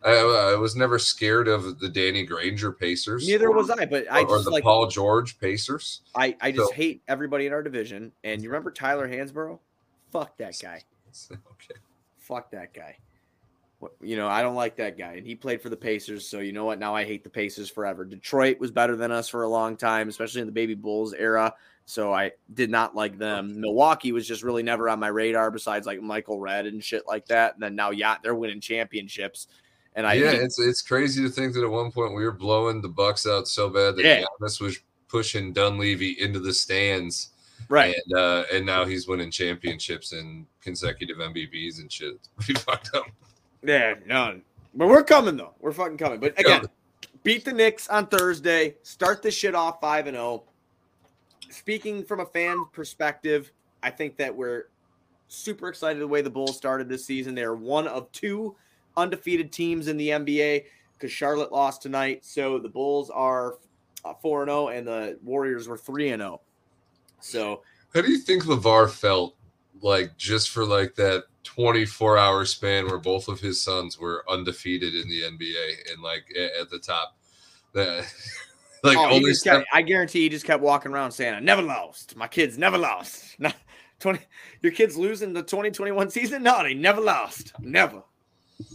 I, 0.07 0.51
I 0.53 0.55
was 0.55 0.75
never 0.75 0.97
scared 0.99 1.47
of 1.47 1.79
the 1.79 1.89
Danny 1.89 2.25
Granger 2.25 2.71
Pacers. 2.71 3.27
Neither 3.27 3.47
or, 3.49 3.55
was 3.55 3.69
I, 3.69 3.85
but 3.85 4.05
I 4.11 4.21
or, 4.21 4.27
or 4.27 4.35
just 4.37 4.45
the 4.45 4.51
like 4.51 4.63
Paul 4.63 4.87
George 4.87 5.39
Pacers. 5.39 6.01
I, 6.15 6.35
I 6.41 6.51
just 6.51 6.69
So- 6.69 6.73
hate 6.73 7.01
everybody 7.07 7.45
in 7.45 7.53
our 7.53 7.63
division. 7.63 8.11
And 8.23 8.41
you 8.41 8.49
remember 8.49 8.71
Tyler 8.71 9.07
Hansbrough? 9.07 9.59
Fuck 10.11 10.37
that 10.37 10.55
guy. 10.61 10.81
Okay. 11.31 11.79
Fuck 12.19 12.51
that 12.51 12.73
guy. 12.73 12.97
You 14.01 14.17
know, 14.17 14.27
I 14.27 14.41
don't 14.41 14.55
like 14.55 14.75
that 14.75 14.97
guy. 14.97 15.13
And 15.13 15.25
he 15.25 15.33
played 15.33 15.61
for 15.61 15.69
the 15.69 15.77
Pacers. 15.77 16.27
So 16.27 16.39
you 16.39 16.51
know 16.51 16.65
what? 16.65 16.77
Now 16.77 16.95
I 16.95 17.05
hate 17.05 17.23
the 17.23 17.29
Pacers 17.29 17.69
forever. 17.69 18.05
Detroit 18.05 18.59
was 18.59 18.69
better 18.69 18.95
than 18.95 19.11
us 19.11 19.27
for 19.29 19.43
a 19.43 19.47
long 19.47 19.77
time, 19.77 20.09
especially 20.09 20.41
in 20.41 20.47
the 20.47 20.53
Baby 20.53 20.75
Bulls 20.75 21.13
era. 21.13 21.53
So 21.85 22.13
I 22.13 22.33
did 22.53 22.69
not 22.69 22.95
like 22.95 23.17
them. 23.17 23.59
Milwaukee 23.61 24.11
was 24.11 24.27
just 24.27 24.43
really 24.43 24.61
never 24.61 24.89
on 24.89 24.99
my 24.99 25.07
radar 25.07 25.49
besides 25.51 25.87
like 25.87 26.01
Michael 26.01 26.39
Redd 26.39 26.65
and 26.65 26.83
shit 26.83 27.07
like 27.07 27.25
that. 27.27 27.53
And 27.53 27.63
then 27.63 27.75
now, 27.75 27.91
yeah, 27.91 28.17
they're 28.21 28.35
winning 28.35 28.59
championships. 28.59 29.47
And 29.97 30.05
I 30.05 30.13
yeah, 30.13 30.31
it's 30.31 30.59
it's 30.59 30.81
crazy 30.83 31.23
to 31.23 31.29
think 31.29 31.53
that 31.55 31.63
at 31.63 31.69
one 31.69 31.91
point 31.91 32.13
we 32.15 32.23
were 32.23 32.31
blowing 32.31 32.81
the 32.81 32.87
Bucks 32.87 33.25
out 33.27 33.47
so 33.47 33.67
bad 33.67 33.95
that 33.97 34.05
Yeah. 34.05 34.23
Giannis 34.39 34.61
was 34.61 34.77
pushing 35.07 35.51
Dunleavy 35.53 36.11
into 36.21 36.39
the 36.39 36.53
stands, 36.53 37.31
right. 37.67 37.95
and 38.05 38.17
uh, 38.17 38.43
and 38.53 38.63
now 38.63 38.85
he's 38.85 39.07
winning 39.07 39.31
championships 39.31 40.11
and 40.13 40.45
consecutive 40.61 41.17
MVPs 41.17 41.79
and 41.79 41.91
shit. 41.91 42.13
It's 42.19 42.29
pretty 42.45 42.59
fucked 42.61 42.91
up. 42.93 43.07
Yeah, 43.63 43.95
no. 44.05 44.39
But 44.75 44.87
we're 44.87 45.03
coming 45.03 45.35
though. 45.35 45.55
We're 45.59 45.71
fucking 45.73 45.97
coming. 45.97 46.19
But 46.19 46.39
again, 46.39 46.59
Coming. 46.59 46.69
beat 47.23 47.43
the 47.43 47.53
Knicks 47.53 47.87
on 47.89 48.05
Thursday. 48.05 48.75
Start 48.83 49.23
this 49.23 49.33
shit 49.33 49.55
off 49.55 49.81
5 49.81 50.05
and 50.07 50.15
0. 50.15 50.43
Speaking 51.49 52.03
from 52.03 52.19
a 52.19 52.25
fan 52.25 52.65
perspective, 52.71 53.51
I 53.81 53.89
think 53.89 54.17
that 54.17 54.35
we're 54.35 54.65
super 55.27 55.69
excited 55.69 55.99
the 56.01 56.07
way 56.07 56.21
the 56.21 56.29
Bulls 56.29 56.55
started 56.55 56.87
this 56.87 57.03
season. 57.05 57.33
They're 57.33 57.55
one 57.55 57.87
of 57.87 58.11
two 58.11 58.55
undefeated 58.97 59.51
teams 59.51 59.87
in 59.87 59.95
the 59.95 60.09
NBA 60.09 60.65
because 60.93 61.11
Charlotte 61.11 61.51
lost 61.51 61.81
tonight. 61.81 62.25
So 62.25 62.59
the 62.59 62.69
Bulls 62.69 63.09
are 63.09 63.55
uh, 64.03 64.13
4 64.21 64.43
and 64.43 64.49
0 64.49 64.67
and 64.69 64.87
the 64.87 65.19
Warriors 65.23 65.67
were 65.67 65.77
3 65.77 66.09
and 66.09 66.21
0. 66.21 66.41
So 67.19 67.61
How 67.93 68.01
do 68.01 68.11
you 68.11 68.17
think 68.17 68.43
LaVar 68.43 68.89
felt 68.89 69.35
like 69.81 70.17
just 70.17 70.49
for 70.49 70.65
like 70.65 70.95
that 70.95 71.23
24 71.43 72.17
hour 72.17 72.45
span 72.45 72.87
where 72.87 72.97
both 72.97 73.27
of 73.27 73.39
his 73.39 73.61
sons 73.61 73.99
were 73.99 74.25
undefeated 74.29 74.95
in 74.95 75.07
the 75.07 75.21
NBA 75.21 75.93
and 75.93 76.01
like 76.01 76.25
at 76.59 76.69
the 76.69 76.79
top? 76.79 77.15
That 77.73 78.05
like 78.83 78.97
Oh, 78.97 79.11
only 79.11 79.33
kept, 79.43 79.65
I 79.73 79.81
guarantee 79.81 80.21
he 80.21 80.29
just 80.29 80.45
kept 80.45 80.63
walking 80.63 80.91
around 80.91 81.11
saying, 81.11 81.33
"I 81.35 81.39
never 81.39 81.61
lost. 81.61 82.15
My 82.15 82.27
kids 82.27 82.57
never 82.57 82.77
lost." 82.77 83.37
Twenty. 83.99 84.19
Your 84.61 84.71
kids 84.71 84.95
losing 84.95 85.33
the 85.33 85.43
twenty 85.43 85.71
twenty 85.71 85.91
one 85.91 86.09
season? 86.09 86.43
No, 86.43 86.61
they 86.63 86.73
never 86.75 87.01
lost. 87.01 87.53
Never. 87.59 88.03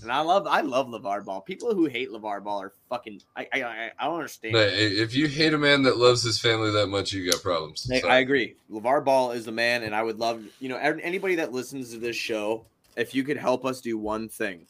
And 0.03 0.13
I 0.13 0.21
love 0.21 0.47
I 0.47 0.61
love 0.61 0.89
LaVar 0.89 1.25
Ball. 1.25 1.41
People 1.41 1.75
who 1.75 1.87
hate 1.87 2.11
LaVar 2.11 2.45
Ball 2.45 2.63
are 2.63 2.73
fucking 2.89 3.21
I 3.37 3.49
I, 3.53 3.91
I 3.99 4.05
don't 4.05 4.15
understand. 4.17 4.53
But 4.53 4.73
if 4.75 5.15
you 5.15 5.27
hate 5.27 5.55
a 5.55 5.59
man 5.59 5.83
that 5.83 5.97
loves 5.97 6.23
his 6.23 6.39
family 6.39 6.71
that 6.71 6.87
much, 6.87 7.13
you 7.13 7.31
got 7.31 7.43
problems. 7.43 7.89
I, 7.93 7.99
So, 8.01 8.09
I 8.09 8.19
agree. 8.19 8.55
LaVar 8.71 9.05
Ball 9.05 9.33
is 9.33 9.45
the 9.45 9.53
man, 9.53 9.83
and 9.83 9.95
I 9.95 10.03
would 10.03 10.19
love, 10.19 10.45
you 10.61 10.69
know, 10.69 10.77
anybody 10.77 11.35
that 11.37 11.53
listens 11.53 11.91
to 11.93 11.99
this 11.99 12.17
show, 12.17 12.65
if 12.97 13.15
you 13.15 13.25
could 13.25 13.37
help 13.37 13.65
us 13.65 13.81
do 13.81 13.99
one 13.99 14.29
thing, 14.29 14.67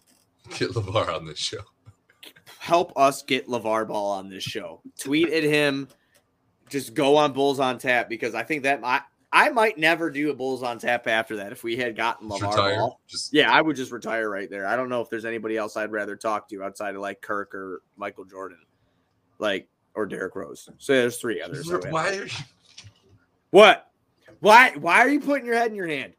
get 0.58 0.70
LaVar 0.70 1.14
on 1.14 1.26
this 1.26 1.38
show. 1.38 1.60
help 2.58 2.92
us 2.96 3.22
get 3.22 3.48
LaVar 3.48 3.88
Ball 3.88 4.12
on 4.12 4.30
this 4.30 4.44
show. 4.44 4.80
Tweet 4.98 5.30
at 5.30 5.42
him. 5.42 5.88
Just 6.70 6.94
go 6.94 7.16
on 7.18 7.32
Bulls 7.34 7.60
on 7.60 7.76
Tap 7.78 8.08
because 8.08 8.34
I 8.34 8.44
think 8.44 8.62
that 8.62 8.80
I, 8.82 9.02
I 9.32 9.48
might 9.48 9.78
never 9.78 10.10
do 10.10 10.30
a 10.30 10.34
Bulls 10.34 10.62
on 10.62 10.78
Tap 10.78 11.06
after 11.06 11.36
that 11.36 11.52
if 11.52 11.64
we 11.64 11.76
had 11.76 11.96
gotten 11.96 12.28
LaVar 12.28 12.50
retire. 12.50 12.76
Ball. 12.76 13.00
Just 13.08 13.32
Yeah, 13.32 13.50
I 13.50 13.62
would 13.62 13.76
just 13.76 13.90
retire 13.90 14.28
right 14.28 14.50
there. 14.50 14.66
I 14.66 14.76
don't 14.76 14.90
know 14.90 15.00
if 15.00 15.08
there's 15.08 15.24
anybody 15.24 15.56
else 15.56 15.76
I'd 15.76 15.90
rather 15.90 16.16
talk 16.16 16.48
to 16.50 16.62
outside 16.62 16.94
of 16.94 17.00
like 17.00 17.22
Kirk 17.22 17.54
or 17.54 17.82
Michael 17.96 18.24
Jordan, 18.24 18.58
like 19.38 19.68
or 19.94 20.04
Derrick 20.04 20.36
Rose. 20.36 20.68
So 20.78 20.92
there's 20.92 21.16
three 21.16 21.40
others. 21.40 21.70
Why 21.70 22.10
are 22.10 22.24
you 22.24 22.30
What? 23.50 23.90
Why? 24.40 24.72
Why 24.76 24.98
are 25.00 25.08
you 25.08 25.20
putting 25.20 25.46
your 25.46 25.56
head 25.56 25.70
in 25.70 25.76
your 25.76 25.86
hand? 25.86 26.14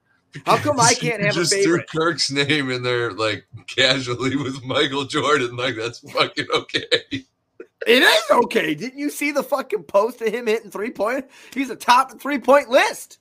How 0.45 0.57
come 0.57 0.79
I 0.79 0.93
can't 0.93 1.21
have 1.21 1.35
a 1.35 1.39
just 1.39 1.53
favorite? 1.53 1.89
threw 1.89 2.01
Kirk's 2.01 2.31
name 2.31 2.71
in 2.71 2.81
there 2.81 3.11
like 3.11 3.45
casually 3.67 4.35
with 4.35 4.63
Michael 4.63 5.05
Jordan? 5.05 5.55
Like 5.55 5.75
that's 5.75 5.99
fucking 6.11 6.47
okay. 6.53 7.25
It 7.85 8.01
is 8.01 8.23
okay. 8.31 8.75
Didn't 8.75 8.99
you 8.99 9.09
see 9.09 9.31
the 9.31 9.43
fucking 9.43 9.83
post 9.83 10.21
of 10.21 10.33
him 10.33 10.47
hitting 10.47 10.71
three 10.71 10.91
point? 10.91 11.25
He's 11.53 11.69
a 11.69 11.75
top 11.75 12.19
three 12.19 12.39
point 12.39 12.69
list. 12.69 13.19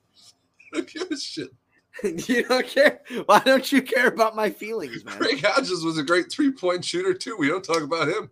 Who 0.72 0.82
gives 0.82 1.10
a 1.10 1.18
shit? 1.18 1.50
you 2.28 2.44
don't 2.44 2.66
care. 2.66 3.00
Why 3.26 3.40
don't 3.40 3.70
you 3.70 3.82
care 3.82 4.08
about 4.08 4.34
my 4.34 4.50
feelings, 4.50 5.04
man? 5.04 5.18
Craig 5.18 5.44
Hodges 5.44 5.84
was 5.84 5.98
a 5.98 6.02
great 6.02 6.30
three 6.30 6.50
point 6.50 6.84
shooter 6.84 7.14
too. 7.14 7.36
We 7.38 7.48
don't 7.48 7.64
talk 7.64 7.82
about 7.82 8.08
him. 8.08 8.30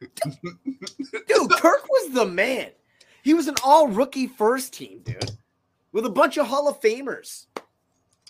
Dude, 0.00 1.50
Kirk 1.50 1.88
was 1.88 2.12
the 2.12 2.26
man. 2.26 2.70
He 3.22 3.34
was 3.34 3.48
an 3.48 3.56
all 3.64 3.88
rookie 3.88 4.28
first 4.28 4.72
team, 4.72 5.00
dude, 5.02 5.32
with 5.92 6.06
a 6.06 6.10
bunch 6.10 6.36
of 6.36 6.46
Hall 6.46 6.68
of 6.68 6.80
Famers. 6.80 7.46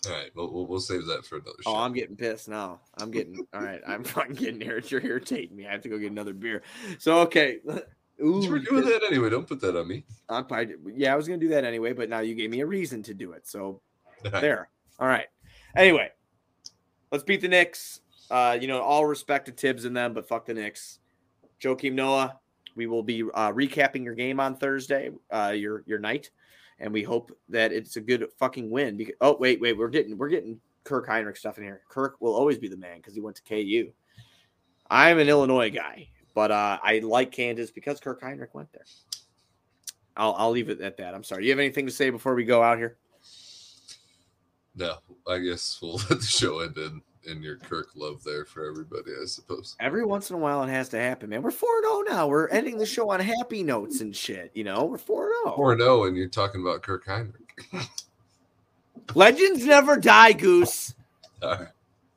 All 0.09 0.14
right, 0.14 0.31
we'll, 0.35 0.53
we'll, 0.53 0.66
we'll 0.66 0.81
save 0.81 1.07
that 1.07 1.25
for 1.25 1.37
another 1.37 1.57
show. 1.62 1.71
Oh, 1.71 1.77
I'm 1.77 1.92
getting 1.92 2.16
pissed 2.16 2.49
now. 2.49 2.81
I'm 2.99 3.11
getting 3.11 3.47
all 3.55 3.62
right. 3.62 3.81
I'm 3.87 4.05
fucking 4.05 4.35
getting 4.35 4.62
irritated. 4.62 4.90
You're 4.90 5.12
irritating 5.12 5.57
me. 5.57 5.66
I 5.66 5.73
have 5.73 5.83
to 5.83 5.88
go 5.88 5.99
get 5.99 6.11
another 6.11 6.35
beer. 6.35 6.62
So 6.99 7.18
okay. 7.21 7.59
Ooh, 8.21 8.42
you 8.42 8.51
were 8.51 8.59
doing 8.59 8.85
that 8.85 9.05
anyway. 9.05 9.31
Don't 9.31 9.47
put 9.47 9.61
that 9.61 9.79
on 9.79 9.87
me. 9.87 10.05
I'm 10.29 10.44
probably, 10.44 10.75
yeah, 10.97 11.12
I 11.12 11.16
was 11.16 11.29
gonna 11.29 11.38
do 11.38 11.51
that 11.51 11.64
anyway, 11.64 11.92
but 11.92 12.09
now 12.09 12.18
you 12.18 12.35
gave 12.35 12.51
me 12.51 12.61
a 12.61 12.66
reason 12.66 13.01
to 13.05 13.14
do 13.14 13.33
it. 13.33 13.47
So 13.47 13.81
there. 14.25 14.68
All 14.99 15.07
right. 15.07 15.27
Anyway, 15.77 16.11
let's 17.12 17.23
beat 17.23 17.40
the 17.40 17.49
Knicks. 17.49 18.01
Uh, 18.31 18.59
you 18.61 18.66
know, 18.66 18.81
all 18.83 19.07
respect 19.07 19.47
to 19.47 19.53
Thibs 19.53 19.85
and 19.85 19.97
them, 19.97 20.12
but 20.12 20.27
fuck 20.27 20.47
the 20.47 20.55
Knicks. 20.55 20.99
Joakim 21.61 21.92
Noah, 21.92 22.38
we 22.75 22.87
will 22.87 23.03
be 23.03 23.23
uh, 23.23 23.53
recapping 23.53 24.05
your 24.05 24.14
game 24.14 24.40
on 24.40 24.57
Thursday, 24.57 25.11
uh, 25.31 25.53
your 25.55 25.83
your 25.87 25.99
night, 25.99 26.31
and 26.81 26.93
we 26.93 27.03
hope 27.03 27.37
that 27.49 27.73
it's 27.73 27.97
a 27.97 28.01
good 28.01 28.27
fucking 28.38 28.71
win. 28.71 28.97
Because 28.97 29.14
oh 29.21 29.37
wait, 29.38 29.61
wait, 29.61 29.77
we're 29.77 29.88
getting 29.88 30.17
we're 30.17 30.29
getting 30.29 30.61
Kirk 30.85 31.07
Hinrich 31.07 31.38
stuff 31.38 31.59
in 31.59 31.64
here. 31.64 31.83
Kirk 31.88 32.17
will 32.21 32.35
always 32.35 32.59
be 32.59 32.69
the 32.69 32.77
man 32.77 32.99
because 32.99 33.14
he 33.14 33.21
went 33.21 33.37
to 33.37 33.43
KU. 33.43 33.91
I'm 34.91 35.19
an 35.19 35.29
Illinois 35.29 35.71
guy, 35.71 36.09
but 36.35 36.51
uh, 36.51 36.79
I 36.83 37.01
like 37.01 37.33
Kansas 37.33 37.71
because 37.71 38.01
Kirk 38.01 38.23
Hinrich 38.23 38.55
went 38.55 38.73
there. 38.73 38.85
I'll 40.17 40.35
I'll 40.35 40.51
leave 40.51 40.69
it 40.69 40.81
at 40.81 40.97
that. 40.97 41.14
I'm 41.14 41.25
sorry. 41.25 41.43
Do 41.43 41.47
you 41.47 41.53
have 41.53 41.61
anything 41.61 41.87
to 41.87 41.93
say 41.93 42.11
before 42.11 42.35
we 42.35 42.45
go 42.45 42.62
out 42.62 42.79
here? 42.79 42.97
No, 44.75 44.99
I 45.27 45.38
guess 45.38 45.79
we'll 45.83 45.95
let 46.11 46.21
the 46.21 46.27
show 46.27 46.61
end 46.61 46.77
in, 46.77 47.03
in 47.29 47.43
your 47.43 47.57
Kirk 47.57 47.91
love 47.95 48.25
there 48.25 48.45
for 48.45 48.69
everybody, 48.69 49.12
I 49.21 49.27
suppose. 49.27 49.77
Every 49.81 50.05
once 50.05 50.31
in 50.31 50.37
a 50.37 50.38
while, 50.38 50.62
it 50.62 50.69
has 50.69 50.88
to 50.91 50.99
happen, 50.99 51.31
man. 51.31 51.43
We're 51.43 51.51
4 51.51 51.83
0 51.83 52.03
now. 52.09 52.27
We're 52.27 52.49
ending 52.49 52.79
the 52.79 52.87
show 52.87 53.11
on 53.11 53.21
happy 53.21 53.62
notes 53.62 54.01
and 54.01 54.14
shit. 54.14 54.51
You 54.55 54.64
know, 54.64 54.85
we're 54.85 54.99
4 54.99 55.31
0. 55.45 55.57
4 55.57 55.79
0, 55.79 56.05
and 56.05 56.17
you're 56.17 56.29
talking 56.29 56.61
about 56.61 56.83
Kirk 56.83 57.07
Hinrich. 57.07 57.35
Legends 59.14 59.64
never 59.64 59.97
die, 59.97 60.33
Goose. 60.33 60.95
All 61.43 61.51
right. 61.51 61.69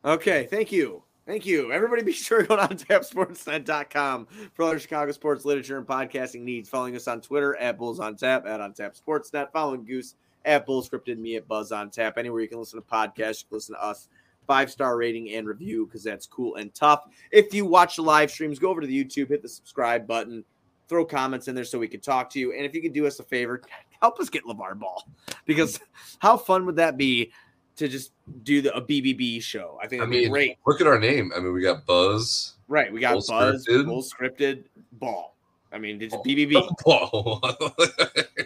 Okay, 0.04 0.48
thank 0.50 0.72
you. 0.72 1.04
Thank 1.28 1.46
you. 1.46 1.72
Everybody 1.72 2.02
be 2.02 2.12
sure 2.12 2.42
to 2.42 2.48
go 2.48 2.56
down 2.56 2.76
to 2.76 2.86
tapsportsnet.com 2.86 4.28
for 4.54 4.64
other 4.64 4.80
Chicago 4.80 5.12
sports 5.12 5.46
literature 5.46 5.78
and 5.78 5.86
podcasting 5.86 6.42
needs. 6.42 6.68
Following 6.68 6.96
us 6.96 7.08
on 7.08 7.22
Twitter 7.22 7.56
at 7.58 7.78
Bulls 7.78 8.00
on 8.00 8.16
Tap, 8.16 8.46
at 8.48 8.60
On 8.60 8.74
Tap 8.74 8.96
Sportsnet. 8.96 9.52
Following 9.52 9.86
Goose 9.86 10.16
at 10.46 10.66
Bull 10.66 10.82
Scripted, 10.82 11.18
me 11.18 11.36
at 11.36 11.48
Buzz 11.48 11.72
on 11.72 11.90
Tap. 11.90 12.18
Anywhere 12.18 12.42
you 12.42 12.48
can 12.48 12.60
listen 12.60 12.82
to 12.82 12.86
podcasts, 12.86 13.44
you 13.44 13.50
can 13.50 13.58
listen 13.58 13.76
to 13.76 13.84
us. 13.84 14.10
Five 14.52 14.70
star 14.70 14.98
rating 14.98 15.32
and 15.32 15.48
review 15.48 15.86
because 15.86 16.04
that's 16.04 16.26
cool 16.26 16.56
and 16.56 16.74
tough. 16.74 17.04
If 17.32 17.54
you 17.54 17.66
watch 17.66 17.96
the 17.96 18.02
live 18.02 18.30
streams, 18.30 18.60
go 18.60 18.70
over 18.70 18.82
to 18.82 18.88
the 18.88 19.06
YouTube, 19.06 19.30
hit 19.30 19.42
the 19.42 19.48
subscribe 19.48 20.06
button, 20.06 20.44
throw 20.90 21.06
comments 21.06 21.48
in 21.48 21.56
there 21.56 21.64
so 21.64 21.80
we 21.80 21.88
can 21.88 22.02
talk 22.02 22.30
to 22.32 22.40
you. 22.40 22.52
And 22.52 22.66
if 22.66 22.76
you 22.76 22.82
could 22.82 22.92
do 22.92 23.08
us 23.08 23.18
a 23.20 23.24
favor, 23.24 23.62
help 24.02 24.20
us 24.20 24.28
get 24.30 24.44
LaVar 24.44 24.78
Ball 24.78 25.08
because 25.46 25.80
how 26.20 26.36
fun 26.36 26.66
would 26.66 26.76
that 26.76 26.98
be 26.98 27.32
to 27.78 27.88
just 27.88 28.12
do 28.44 28.62
the, 28.62 28.76
a 28.76 28.82
BBB 28.82 29.42
show? 29.42 29.80
I 29.82 29.88
think 29.88 30.04
I 30.04 30.06
mean, 30.06 30.30
great. 30.30 30.58
look 30.68 30.82
at 30.82 30.88
our 30.88 31.00
name. 31.00 31.32
I 31.34 31.40
mean, 31.40 31.54
we 31.54 31.62
got 31.62 31.86
Buzz. 31.86 32.56
Right. 32.68 32.92
We 32.92 33.00
got 33.00 33.12
Full 33.14 33.24
Buzz, 33.30 33.66
scripted. 33.66 33.86
full 33.86 34.04
scripted 34.04 34.64
ball. 34.92 35.38
I 35.72 35.78
mean, 35.78 36.02
it's 36.02 36.14
Oh. 36.14 36.22
BBB. 36.24 36.62
Whoa. 36.84 37.40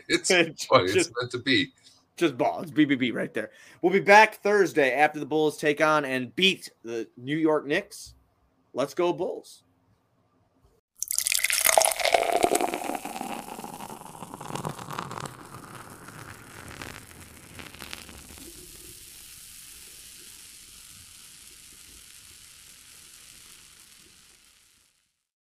it's, 0.08 0.30
It's 0.30 0.66
funny. 0.66 0.92
it's 0.92 1.10
meant 1.20 1.32
to 1.32 1.40
be. 1.40 1.72
Just 2.18 2.38
ball. 2.38 2.62
It's 2.62 2.72
BBB 2.72 3.14
right 3.14 3.34
there. 3.34 3.52
We'll 3.82 3.94
be 3.94 4.00
back 4.00 4.36
Thursday 4.36 4.94
after 4.94 5.20
the 5.20 5.26
Bulls 5.26 5.58
take 5.58 5.82
on 5.82 6.06
and 6.06 6.36
beat 6.36 6.70
the 6.84 7.08
New 7.18 7.38
York 7.38 7.66
Knicks. 7.66 8.14
Let's 8.74 8.94
go, 8.94 9.14
Bulls. 9.14 9.64